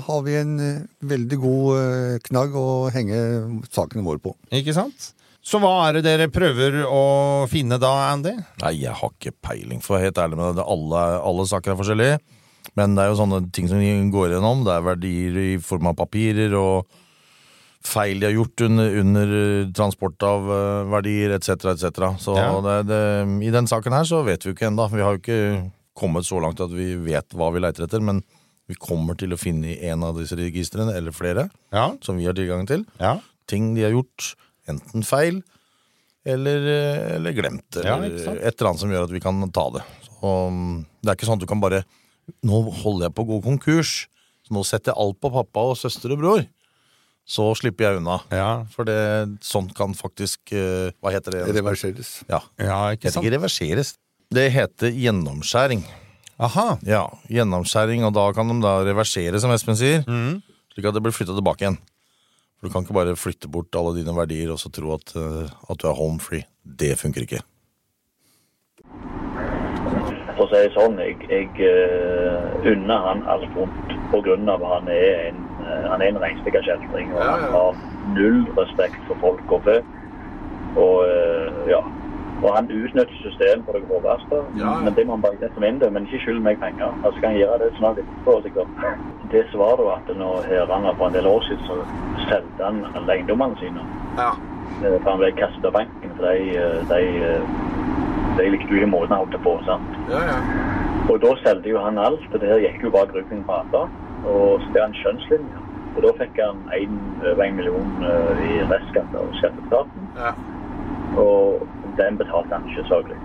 har 0.07 0.21
vi 0.25 0.39
en 0.39 0.55
veldig 1.13 1.39
god 1.43 2.23
knagg 2.25 2.55
å 2.57 2.69
henge 2.95 3.19
sakene 3.69 4.07
våre 4.07 4.23
på. 4.23 4.33
Ikke 4.55 4.75
sant? 4.75 5.13
Så 5.43 5.59
hva 5.59 5.73
er 5.89 5.97
det 5.99 6.05
dere 6.07 6.29
prøver 6.31 6.85
å 6.87 7.01
finne 7.51 7.79
da, 7.83 7.91
Andy? 8.13 8.37
Nei, 8.63 8.73
jeg 8.79 8.95
har 8.95 9.11
ikke 9.11 9.33
peiling, 9.43 9.81
for 9.83 9.99
helt 9.99 10.19
ærlig 10.23 10.39
med 10.39 10.55
deg. 10.61 10.65
Alle, 10.71 11.01
alle 11.19 11.47
saker 11.51 11.73
er 11.75 11.81
forskjellige. 11.81 12.21
Men 12.79 12.95
det 12.95 13.03
er 13.03 13.11
jo 13.11 13.19
sånne 13.19 13.41
ting 13.53 13.67
som 13.69 13.81
vi 13.83 13.91
går 14.15 14.37
gjennom. 14.37 14.63
Det 14.65 14.77
er 14.77 14.85
verdier 14.87 15.39
i 15.43 15.57
form 15.59 15.89
av 15.91 15.97
papirer 15.99 16.55
og 16.55 16.87
feil 17.83 18.21
de 18.23 18.29
har 18.29 18.37
gjort 18.37 18.63
under, 18.69 18.95
under 19.01 19.33
eh, 19.41 19.65
transport 19.75 20.23
av 20.23 20.47
eh, 20.55 20.85
verdier 20.93 21.35
etc. 21.35 21.73
etc. 21.73 22.05
Så 22.23 22.37
Ja. 22.39 22.53
det, 22.63 22.77
det, 22.93 23.01
i 23.43 23.51
den 23.51 23.67
saken 23.67 23.97
her 23.99 24.07
så 24.07 24.21
vet 24.23 24.47
vi 24.47 24.53
jo 24.53 24.55
ikke 24.55 24.69
ennå. 24.71 24.87
Vi 24.95 25.03
har 25.03 25.17
jo 25.19 25.23
ikke 25.25 25.73
kommet 25.99 26.25
så 26.29 26.39
langt 26.41 26.63
at 26.63 26.71
vi 26.71 26.93
vet 27.03 27.35
hva 27.35 27.51
vi 27.53 27.65
leiter 27.65 27.89
etter. 27.89 27.99
Men 28.01 28.23
vi 28.71 28.79
kommer 28.79 29.19
til 29.19 29.35
å 29.35 29.41
finne 29.43 29.75
i 29.75 29.91
en 29.91 30.07
av 30.07 30.15
disse 30.23 30.39
registrene, 30.39 30.95
eller 30.95 31.11
flere, 31.13 31.49
Ja. 31.75 31.91
som 32.01 32.17
vi 32.17 32.31
har 32.31 32.39
tilgang 32.39 32.63
til, 32.71 32.87
Ja. 33.03 33.17
ting 33.51 33.75
de 33.75 33.83
har 33.83 33.91
gjort 33.99 34.37
enten 34.71 35.05
feil 35.07 35.43
eller, 36.25 36.67
eh, 36.71 37.17
eller 37.17 37.35
glemt, 37.35 37.77
eller 37.77 38.07
ja, 38.07 38.35
et 38.37 38.55
eller 38.55 38.71
annet 38.71 38.83
som 38.85 38.93
gjør 38.95 39.09
at 39.09 39.15
vi 39.15 39.21
kan 39.23 39.43
ta 39.51 39.67
det. 39.75 39.83
Så, 40.07 40.15
um, 40.23 40.83
det 41.03 41.11
er 41.11 41.19
ikke 41.19 41.29
sånn 41.29 41.41
at 41.41 41.45
du 41.45 41.51
kan 41.51 41.63
bare 41.63 41.85
Nå 42.47 42.61
holder 42.71 43.09
jeg 43.09 43.15
på 43.17 43.25
å 43.25 43.27
gå 43.33 43.37
konkurs, 43.43 43.93
så 44.47 44.55
nå 44.55 44.61
setter 44.65 44.93
jeg 44.93 45.03
alt 45.03 45.19
på 45.21 45.31
pappa 45.35 45.65
og 45.73 45.75
søster 45.77 46.13
og 46.15 46.21
bror. 46.21 46.45
Så 47.29 47.49
slipper 47.59 47.85
jeg 47.89 47.99
unna. 47.99 48.21
Ja. 48.31 48.63
For 48.71 48.87
det, 48.87 48.95
sånt 49.43 49.75
kan 49.75 49.91
faktisk 49.99 50.55
eh, 50.55 50.95
Hva 51.03 51.11
heter 51.15 51.35
det? 51.35 51.43
Reverseres. 51.59 52.13
Ja. 52.31 52.39
ja, 52.63 52.79
ikke 52.95 53.11
sant? 53.11 53.27
ikke 53.27 53.35
reverseres. 53.35 53.97
Det 54.33 54.47
heter 54.55 54.95
gjennomskjæring. 54.95 55.83
Aha. 56.43 56.67
Ja, 56.87 57.05
gjennomskjæring, 57.31 58.07
og 58.07 58.15
da 58.17 58.29
kan 58.35 58.55
de 58.55 58.61
da 58.63 58.79
reversere, 58.87 59.43
som 59.43 59.53
Espen 59.55 59.79
sier. 59.79 60.07
Mm. 60.07 60.41
Slik 60.73 60.89
at 60.89 60.97
det 60.97 61.03
blir 61.05 61.15
flytta 61.15 61.35
tilbake 61.37 61.67
igjen. 61.67 61.79
For 62.63 62.71
du 62.71 62.75
kan 62.77 62.85
ikke 62.87 62.95
bare 62.95 63.19
flytte 63.19 63.49
bort 63.51 63.75
alle 63.75 63.97
dine 63.97 64.13
verdier 64.15 64.53
og 64.55 64.59
så 64.63 64.71
tro 64.71 64.93
at, 64.95 65.09
eh, 65.19 65.49
at 65.51 65.81
du 65.83 65.89
er 65.91 65.97
home 65.99 66.21
free. 66.23 66.45
Det 66.63 66.95
funker 66.95 67.25
ikke. 67.27 67.41
For 70.37 70.45
å 70.45 70.47
si 70.47 70.61
det 70.61 70.69
sånn, 70.77 70.95
jeg, 71.03 71.17
jeg 71.27 71.49
eh, 71.67 72.69
unner 72.71 73.09
han 73.09 73.25
alt 73.27 73.51
vondt 73.57 73.91
av 74.15 74.63
at 74.63 74.69
han 74.77 74.93
er 74.95 75.25
en, 75.33 75.43
uh, 75.59 75.89
han 75.91 76.05
er 76.05 76.13
en 76.13 76.21
reinspikka 76.23 76.63
kjeltring. 76.63 77.11
Og 77.17 77.19
Ja, 77.19 77.27
ja. 77.27 77.35
han 77.43 77.57
har 77.57 77.83
null 78.15 78.41
respekt 78.55 79.03
for 79.11 79.19
folk 79.25 79.57
og 79.59 79.67
fe. 79.67 79.77
Og 80.79 81.03
eh, 81.11 81.61
ja. 81.75 81.83
Og 82.43 82.57
han 82.57 82.67
utnytter 82.71 83.15
systemet 83.23 83.67
på 83.67 83.73
det 83.77 83.83
groveste. 83.89 84.39
Ja. 84.59 84.73
Men 84.85 84.95
det 84.97 85.05
må 85.07 85.15
han 85.17 85.23
bare 85.23 85.39
gjøre 85.39 85.55
som 85.55 85.65
innø, 85.69 85.91
men 85.95 86.07
ikke 86.09 86.19
skyld 86.25 86.41
meg 86.43 86.59
penger. 86.63 86.91
Altså 87.05 87.21
kan 87.21 87.31
han 87.31 87.39
gjøre 87.39 87.59
det 87.63 87.69
snart 87.79 88.01
etterpå, 88.03 88.35
sikkert. 88.47 88.73
Det 89.35 89.43
svarer 89.53 89.83
jo 89.85 89.91
at 89.95 90.11
når 90.23 90.49
Heranger 90.51 90.97
for 90.99 91.07
en 91.07 91.15
del 91.19 91.27
år 91.31 91.45
siden, 91.47 91.63
så 91.69 91.77
solgte 92.29 92.65
han 92.67 92.81
alle 92.99 93.15
eiendommene 93.17 93.57
sine. 93.63 93.85
Ja. 94.19 94.33
Eh, 94.83 94.97
For 95.03 95.11
han 95.11 95.21
ble 95.23 95.31
kastet 95.39 95.65
av 95.71 95.77
banken, 95.79 96.15
for 96.17 96.27
de, 96.27 96.57
eh, 96.59 96.79
de, 96.91 97.01
eh, 97.31 97.43
de 98.39 98.49
likte 98.57 98.71
jo 98.75 98.81
ikke 98.81 98.91
måten 98.97 99.15
han 99.15 99.23
holdt 99.23 99.39
på. 99.47 99.55
sant? 99.69 99.99
Ja, 100.11 100.23
ja. 100.33 100.39
Og 101.11 101.21
da 101.23 101.35
solgte 101.45 101.69
jo 101.71 101.79
han 101.85 101.99
alt, 101.99 102.27
og 102.33 102.41
det 102.41 102.49
her 102.49 102.65
gikk 102.67 102.83
jo 102.83 102.91
bare 102.91 103.11
grupping 103.13 103.45
på 103.47 103.53
alle. 103.61 103.85
Og 104.27 104.61
så 104.63 104.73
ble 104.73 104.83
han 104.83 104.95
skjønnslinje. 104.99 105.63
Og 105.97 106.03
da 106.03 106.13
fikk 106.19 106.39
han 106.41 106.59
over 107.31 107.43
en 107.45 107.57
million 107.57 108.05
i 108.49 108.63
restskatt 108.71 109.15
av 109.15 109.31
skatteetaten. 109.39 110.09
ja. 110.17 110.33
Og 111.21 111.61
den 112.01 112.19
betalte 112.21 112.55
han 112.55 112.69
ikke, 112.69 112.85
selvfølgelig. 112.89 113.21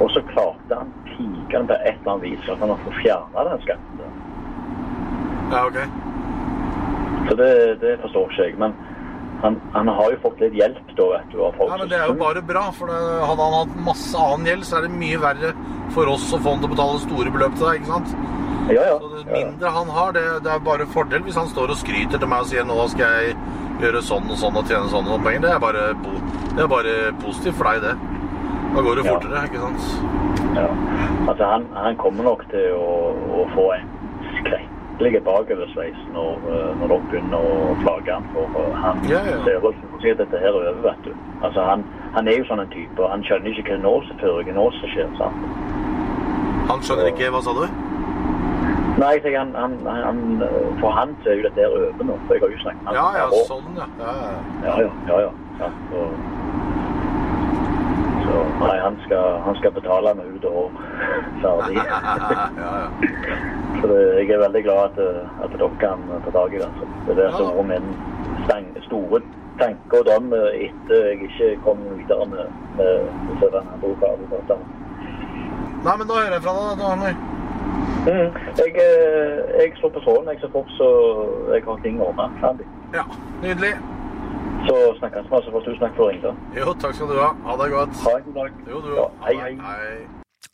Og 0.00 0.10
så 0.14 0.22
klarte 0.32 0.78
han 0.80 0.92
pikende 1.08 1.66
på 1.72 1.76
et 1.88 1.98
eller 1.98 2.12
annet 2.12 2.26
vis 2.28 2.48
at 2.52 2.62
han 2.62 2.72
har 2.72 2.80
fått 2.84 3.00
fjerna 3.02 3.46
den 3.50 3.64
skatten. 3.66 4.00
der. 4.00 4.12
Ja, 5.50 5.66
ok. 5.66 5.78
Så 7.28 7.36
det, 7.40 7.50
det 7.82 7.98
forstår 8.04 8.30
ikke 8.32 8.46
jeg. 8.48 8.58
Men 8.62 8.74
han, 9.42 9.60
han 9.72 9.88
har 9.88 10.12
jo 10.14 10.20
fått 10.24 10.40
litt 10.44 10.56
hjelp 10.56 10.94
da, 10.96 11.06
vet 11.14 11.32
du, 11.32 11.38
av 11.44 11.54
folk 11.56 11.70
Ja, 11.72 11.78
men 11.80 11.88
Det 11.92 11.98
er 12.00 12.10
jo 12.12 12.16
bare 12.20 12.42
bra, 12.44 12.64
for 12.76 12.92
hadde 12.92 13.46
han 13.46 13.56
hatt 13.58 13.78
masse 13.86 14.24
annen 14.24 14.48
gjeld, 14.50 14.66
så 14.68 14.80
er 14.80 14.88
det 14.88 14.92
mye 15.00 15.20
verre 15.22 15.54
for 15.94 16.10
oss 16.12 16.28
å 16.32 16.40
få 16.40 16.54
han 16.54 16.62
til 16.62 16.70
å 16.70 16.74
betale 16.74 17.00
store 17.06 17.32
beløp 17.34 17.56
til 17.56 17.66
deg. 17.66 17.80
ikke 17.80 17.94
sant? 17.94 18.12
Ja, 18.70 18.82
ja. 18.86 18.98
Så 19.02 19.08
det 19.16 19.24
mindre 19.32 19.72
han 19.74 19.88
har, 19.96 20.12
det, 20.14 20.26
det 20.44 20.52
er 20.54 20.66
bare 20.66 20.86
fordel 20.94 21.24
hvis 21.26 21.38
han 21.40 21.48
står 21.50 21.72
og 21.74 21.80
skryter 21.80 22.20
til 22.20 22.30
meg 22.30 22.44
og 22.44 22.50
sier 22.52 22.68
nå 22.68 22.76
skal 22.92 23.16
jeg 23.24 23.39
gjøre 23.86 24.02
sånn 24.04 24.30
og 24.30 24.36
sånn 24.40 24.56
og 24.56 24.64
tjene 24.68 24.88
sånn 24.92 25.06
og 25.06 25.14
sånn 25.16 25.24
penger. 25.26 25.40
Det 25.46 25.52
er 25.54 25.62
bare, 25.62 25.84
det 26.56 26.62
er 26.64 26.68
bare 26.70 26.94
positivt 27.22 27.56
for 27.60 27.64
deg, 27.70 27.82
det. 27.82 27.94
Da 28.74 28.82
går 28.86 28.94
det 29.00 29.04
Ja. 29.06 29.12
fortere, 29.14 29.44
ikke 29.46 29.60
sant? 29.60 29.82
Ja. 30.56 30.66
Altså, 31.28 31.44
han, 31.44 31.66
han 31.74 31.96
kommer 31.96 32.22
nok 32.24 32.44
til 32.50 32.74
å, 32.74 33.14
å 33.40 33.46
få 33.54 33.64
en 33.76 33.88
skrekkelig 34.40 35.22
bakoversveis 35.26 35.98
når, 36.14 36.38
eh, 36.54 36.70
når 36.80 36.88
dere 36.92 37.00
begynner 37.10 37.46
å 37.50 37.76
flagge 37.82 38.12
han. 38.14 38.24
For 38.34 38.60
eh, 38.62 38.74
han 38.84 39.02
Ja, 39.10 39.22
ja. 39.26 39.38
ser 39.44 39.58
å 39.64 39.72
at 40.14 40.18
dette 40.22 40.38
her 40.38 40.48
er 40.54 40.60
over, 40.70 40.82
vet 40.86 41.02
du. 41.04 41.12
Altså, 41.42 41.60
han, 41.64 41.84
han 42.14 42.28
er 42.28 42.38
jo 42.38 42.44
sånn 42.50 42.60
en 42.64 42.70
type, 42.74 43.08
han 43.10 43.22
skjønner 43.26 43.58
ikke 43.58 43.76
hva 43.76 43.82
nå 43.82 43.94
som 44.08 44.16
fører, 44.22 44.52
nå 44.54 44.66
som 44.78 44.88
skjer. 44.94 45.08
sant? 45.18 45.34
Han 46.70 46.80
skjønner 46.86 47.10
ikke 47.10 47.30
Hva 47.34 47.42
sa 47.42 47.52
du? 47.56 47.64
Nei, 49.00 49.14
jeg 49.24 49.32
han, 49.38 49.54
han, 49.56 49.76
han, 49.86 50.18
for 50.80 50.90
han 50.92 51.14
så 51.24 51.30
er 51.32 51.38
jo 51.40 51.46
dette 51.48 51.62
her 51.62 51.72
over 51.76 52.04
nå. 52.04 52.16
For 52.26 52.36
jeg 52.36 52.42
har 52.44 52.52
jo 52.52 52.58
snakket 52.64 52.84
med 52.84 52.98
Ja, 52.98 53.04
han. 53.06 53.16
ja, 53.16 53.26
ja, 53.32 53.44
sånn, 53.48 53.78
ja. 53.78 53.86
ja, 54.00 54.12
ja. 54.82 54.90
Ja, 55.08 55.20
ja, 55.24 55.30
ja. 55.60 55.68
Så, 55.90 56.02
så 58.26 58.42
nei, 58.60 58.76
han 58.84 58.98
skal, 59.06 59.38
han 59.46 59.56
skal 59.60 59.72
betale 59.78 60.12
meg 60.18 60.34
ut 60.36 60.44
og. 60.50 60.78
Ferdig. 61.40 61.80
ja, 61.80 61.98
ja. 62.60 62.86
Så 63.80 63.88
det, 63.88 64.00
jeg 64.20 64.30
er 64.36 64.42
veldig 64.44 64.62
glad 64.68 64.82
at, 64.90 65.26
at 65.46 65.56
dere 65.56 65.70
kan 65.80 66.04
ta 66.26 66.34
tak 66.36 66.52
i 66.52 66.60
det. 66.60 66.68
Altså. 66.68 66.90
Det 67.06 67.16
er 67.16 67.20
det 67.22 67.30
som 67.38 67.52
var 67.56 67.68
min 67.72 67.88
store 68.90 69.22
tanke 69.60 69.98
og 70.00 70.06
drøm 70.08 70.32
etter 70.36 71.08
jeg 71.08 71.24
ikke 71.30 71.50
kom 71.64 71.80
videre 71.96 72.26
med, 72.28 72.52
med, 72.76 73.08
med 73.40 73.74
boka. 73.80 74.12
advokatene. 74.12 74.64
Nei, 75.80 75.94
men 75.96 76.08
da 76.08 76.16
hører 76.20 76.36
jeg 76.36 76.44
fra 76.44 76.54
deg. 76.60 76.80
da, 76.80 76.88
Arne. 76.94 77.39
Mm. 78.00 78.36
Jeg, 78.56 78.70
eh, 78.80 79.40
jeg 79.60 79.72
slår 79.78 79.90
på 79.94 80.00
tråden 80.06 80.30
jeg 80.32 80.40
så 80.40 80.48
fort 80.54 80.70
så 80.78 80.86
jeg 81.52 81.64
har 81.66 81.82
ting 81.84 81.98
ordna. 82.00 82.30
Ferdig. 82.40 82.68
Ja, 82.96 83.04
nydelig. 83.42 83.74
Så 84.68 84.76
snakkes 85.00 85.28
vi. 85.28 85.36
Altså, 85.36 85.60
tusen 85.64 85.82
takk 85.82 85.94
for 85.98 86.06
å 86.06 86.14
ringe. 86.14 86.32
Jo, 86.56 86.72
takk 86.80 86.96
skal 86.96 87.12
du 87.12 87.18
ha. 87.20 87.28
Ha 87.48 87.58
det 87.60 87.68
godt. 87.74 88.00
Ha 88.06 88.14
en 88.18 88.24
god 88.30 88.40
dag. 88.40 88.64
Jo, 88.68 88.80
du 88.84 88.90
Ja, 88.96 89.04
òg. 89.04 89.20
hei, 89.26 89.36
hei. 89.60 89.92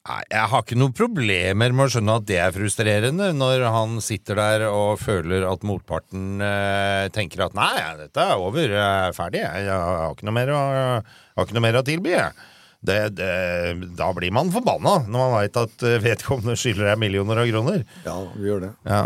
Nei, 0.07 0.21
Jeg 0.31 0.51
har 0.53 0.62
ikke 0.62 0.79
noen 0.79 0.95
problemer 0.95 1.73
med 1.75 1.87
å 1.87 1.90
skjønne 1.90 2.14
at 2.21 2.27
det 2.29 2.37
er 2.38 2.53
frustrerende, 2.55 3.33
når 3.35 3.64
han 3.75 3.97
sitter 4.01 4.38
der 4.38 4.66
og 4.71 5.01
føler 5.03 5.47
at 5.51 5.64
motparten 5.66 6.42
eh, 6.42 7.07
tenker 7.14 7.42
at 7.47 7.55
nei, 7.59 7.73
dette 7.99 8.23
er 8.23 8.38
over, 8.38 8.71
jeg 8.71 9.09
er 9.09 9.16
ferdig, 9.16 9.42
jeg, 9.42 9.66
har 9.71 10.14
ikke 10.14 10.29
noe 10.29 10.37
mer 10.38 10.53
å, 10.55 10.61
har 11.03 11.47
ikke 11.49 11.59
noe 11.59 11.66
mer 11.66 11.81
å 11.81 11.87
tilby. 11.87 12.14
jeg. 12.14 12.31
Det, 12.84 12.98
det, 13.16 13.30
da 13.96 14.10
blir 14.14 14.30
man 14.34 14.50
forbanna 14.54 14.98
når 15.06 15.16
man 15.22 15.32
veit 15.40 15.56
at 15.62 15.82
eh, 15.86 15.96
vedkommende 16.04 16.56
skylder 16.60 16.90
deg 16.92 16.98
millioner 17.00 17.40
av 17.42 17.48
kroner. 17.50 17.84
Ja, 18.04 18.18
vi 18.36 18.50
gjør 18.50 18.60
det. 18.66 18.72
Ja. 18.86 19.02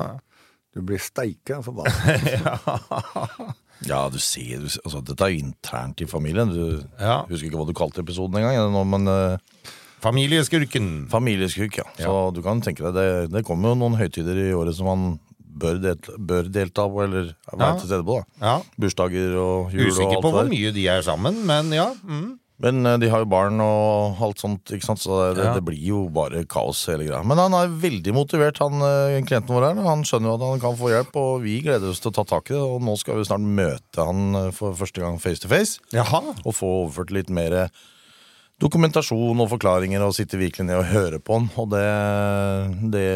Du 0.75 0.83
blir 0.87 0.99
steika 1.03 1.61
forbanna. 1.63 1.91
Ja, 3.89 4.03
du 4.13 4.19
ser, 4.21 4.59
du, 4.61 4.67
ser- 4.69 4.83
altså, 4.85 5.01
Dette 5.09 5.25
er 5.25 5.31
jo 5.33 5.39
internt 5.47 6.03
i 6.05 6.07
familien. 6.11 6.51
Du 6.53 6.83
Ja. 7.01 7.23
husker 7.31 7.47
ikke 7.49 7.57
hva 7.63 7.65
du 7.67 7.73
kalte 7.73 8.03
episoden 8.03 8.37
engang. 8.37 8.75
Men 8.91 9.09
eh, 9.09 9.39
Familieskurken. 10.05 11.09
Familieskurk, 11.13 11.79
ja. 11.81 11.85
Så 12.01 12.13
du 12.37 12.43
kan 12.45 12.61
tenke 12.65 12.85
deg, 12.85 12.95
det, 12.97 13.33
det 13.33 13.43
kommer 13.49 13.73
jo 13.73 13.79
noen 13.81 13.97
høytider 14.01 14.37
i 14.37 14.53
året 14.57 14.77
som 14.77 14.87
man 14.89 15.19
bør 15.61 15.81
delta, 15.83 16.13
bør 16.17 16.49
delta 16.53 16.87
på, 16.89 17.03
eller 17.05 17.33
være 17.53 17.61
Ja. 17.71 17.73
til 17.81 17.89
stede 17.91 18.05
på. 18.05 18.21
da. 18.21 18.47
Ja. 18.47 18.55
Bursdager 18.81 19.35
og 19.41 19.73
jul 19.73 19.81
og 19.81 19.89
alt 19.89 19.89
det 19.89 19.89
der. 19.89 19.91
Usikker 19.97 20.23
på 20.25 20.33
hvor 20.37 20.49
mye 20.53 20.73
de 20.77 20.87
er 20.89 21.03
sammen, 21.05 21.41
men 21.47 21.73
ja. 21.73 21.89
Mm. 22.05 22.40
Men 22.61 22.85
eh, 22.85 22.99
de 23.01 23.09
har 23.09 23.23
jo 23.23 23.29
barn 23.33 23.61
og 23.65 24.19
alt 24.27 24.43
sånt, 24.43 24.69
ikke 24.77 24.85
sant? 24.85 25.01
så 25.01 25.33
det, 25.35 25.45
Ja. 25.47 25.55
det 25.57 25.63
blir 25.65 25.81
jo 25.81 26.03
bare 26.13 26.43
kaos 26.45 26.83
hele 26.93 27.07
greia. 27.09 27.23
Men 27.25 27.41
han 27.41 27.55
er 27.57 27.73
veldig 27.73 28.13
motivert, 28.13 28.61
han 28.61 28.83
eh, 28.85 29.17
klienten 29.25 29.49
vår 29.55 29.69
her. 29.71 29.81
Han 29.87 30.05
skjønner 30.05 30.29
jo 30.29 30.35
at 30.37 30.45
han 30.45 30.61
kan 30.67 30.77
få 30.77 30.91
hjelp, 30.93 31.17
og 31.17 31.41
vi 31.47 31.55
gleder 31.65 31.89
oss 31.89 32.03
til 32.05 32.13
å 32.13 32.17
ta 32.21 32.27
tak 32.35 32.51
i 32.53 32.57
det. 32.59 32.61
Og 32.61 32.83
nå 32.85 32.99
skal 33.01 33.17
vi 33.17 33.25
snart 33.31 33.41
møte 33.47 34.05
han 34.05 34.35
eh, 34.43 34.51
for 34.57 34.77
første 34.77 35.01
gang 35.01 35.17
face 35.23 35.41
to 35.41 35.49
face, 35.49 35.81
Jaha. 35.97 36.21
og 36.45 36.53
få 36.59 36.69
overført 36.85 37.15
litt 37.17 37.33
mer 37.33 37.71
dokumentasjon 38.61 39.41
og 39.41 39.49
forklaringer, 39.55 40.03
og 40.05 40.13
sitte 40.17 40.37
virkelig 40.37 40.67
ned 40.69 40.83
og 40.83 40.91
høre 40.93 41.21
på 41.25 41.39
han. 41.39 41.49
Og 41.57 41.71
det, 41.73 41.87
det, 42.93 43.07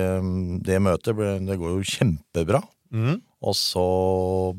det 0.64 0.78
møtet 0.80 1.20
det 1.44 1.58
går 1.60 1.74
jo 1.76 1.84
kjempebra. 1.84 2.62
Mm. 2.94 3.18
Og 3.44 3.56
så 3.58 3.84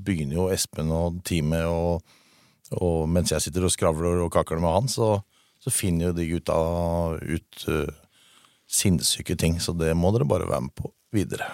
begynner 0.06 0.38
jo 0.44 0.50
Espen 0.54 0.92
og 0.94 1.24
teamet, 1.26 1.66
og, 1.66 2.06
og 2.74 3.06
mens 3.12 3.34
jeg 3.34 3.44
sitter 3.46 3.68
og 3.68 3.74
skravler 3.74 4.24
og 4.26 4.32
kakler 4.34 4.64
med 4.64 4.74
han, 4.74 4.90
så, 4.90 5.20
så 5.62 5.74
finner 5.74 6.10
jo 6.10 6.18
de 6.18 6.30
gutta 6.32 6.58
ut 7.22 7.68
uh, 7.70 7.94
sinnssyke 8.66 9.38
ting. 9.38 9.60
Så 9.62 9.76
det 9.78 9.94
må 9.98 10.14
dere 10.16 10.28
bare 10.30 10.50
være 10.50 10.68
med 10.68 10.76
på 10.78 10.90
videre. 11.16 11.52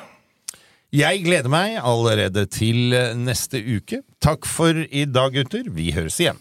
Jeg 0.92 1.24
gleder 1.24 1.52
meg 1.52 1.78
allerede 1.80 2.46
til 2.52 2.92
neste 3.16 3.62
uke. 3.64 4.02
Takk 4.20 4.48
for 4.48 4.76
i 4.76 5.06
dag, 5.08 5.32
gutter. 5.36 5.70
Vi 5.72 5.94
høres 5.96 6.20
igjen. 6.20 6.40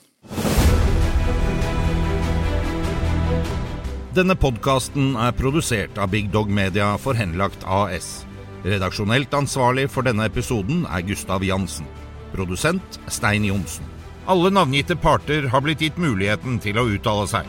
Denne 4.11 4.35
podkasten 4.35 5.13
er 5.15 5.31
produsert 5.39 5.95
av 6.03 6.11
Big 6.11 6.33
Dog 6.35 6.51
Media 6.51 6.97
for 6.99 7.15
Henlagt 7.15 7.63
AS. 7.63 8.25
Redaksjonelt 8.67 9.31
ansvarlig 9.39 9.87
for 9.95 10.03
denne 10.03 10.27
episoden 10.27 10.83
er 10.91 11.07
Gustav 11.07 11.47
Jansen. 11.47 11.87
Produsent 12.35 12.99
Stein 13.07 13.47
Johnsen. 13.47 14.00
Alle 14.27 14.51
navngitte 14.51 14.97
parter 14.97 15.49
har 15.49 15.61
blitt 15.61 15.81
gitt 15.81 15.97
muligheten 15.99 16.59
til 16.61 16.79
å 16.79 16.87
uttale 16.93 17.27
seg. 17.31 17.49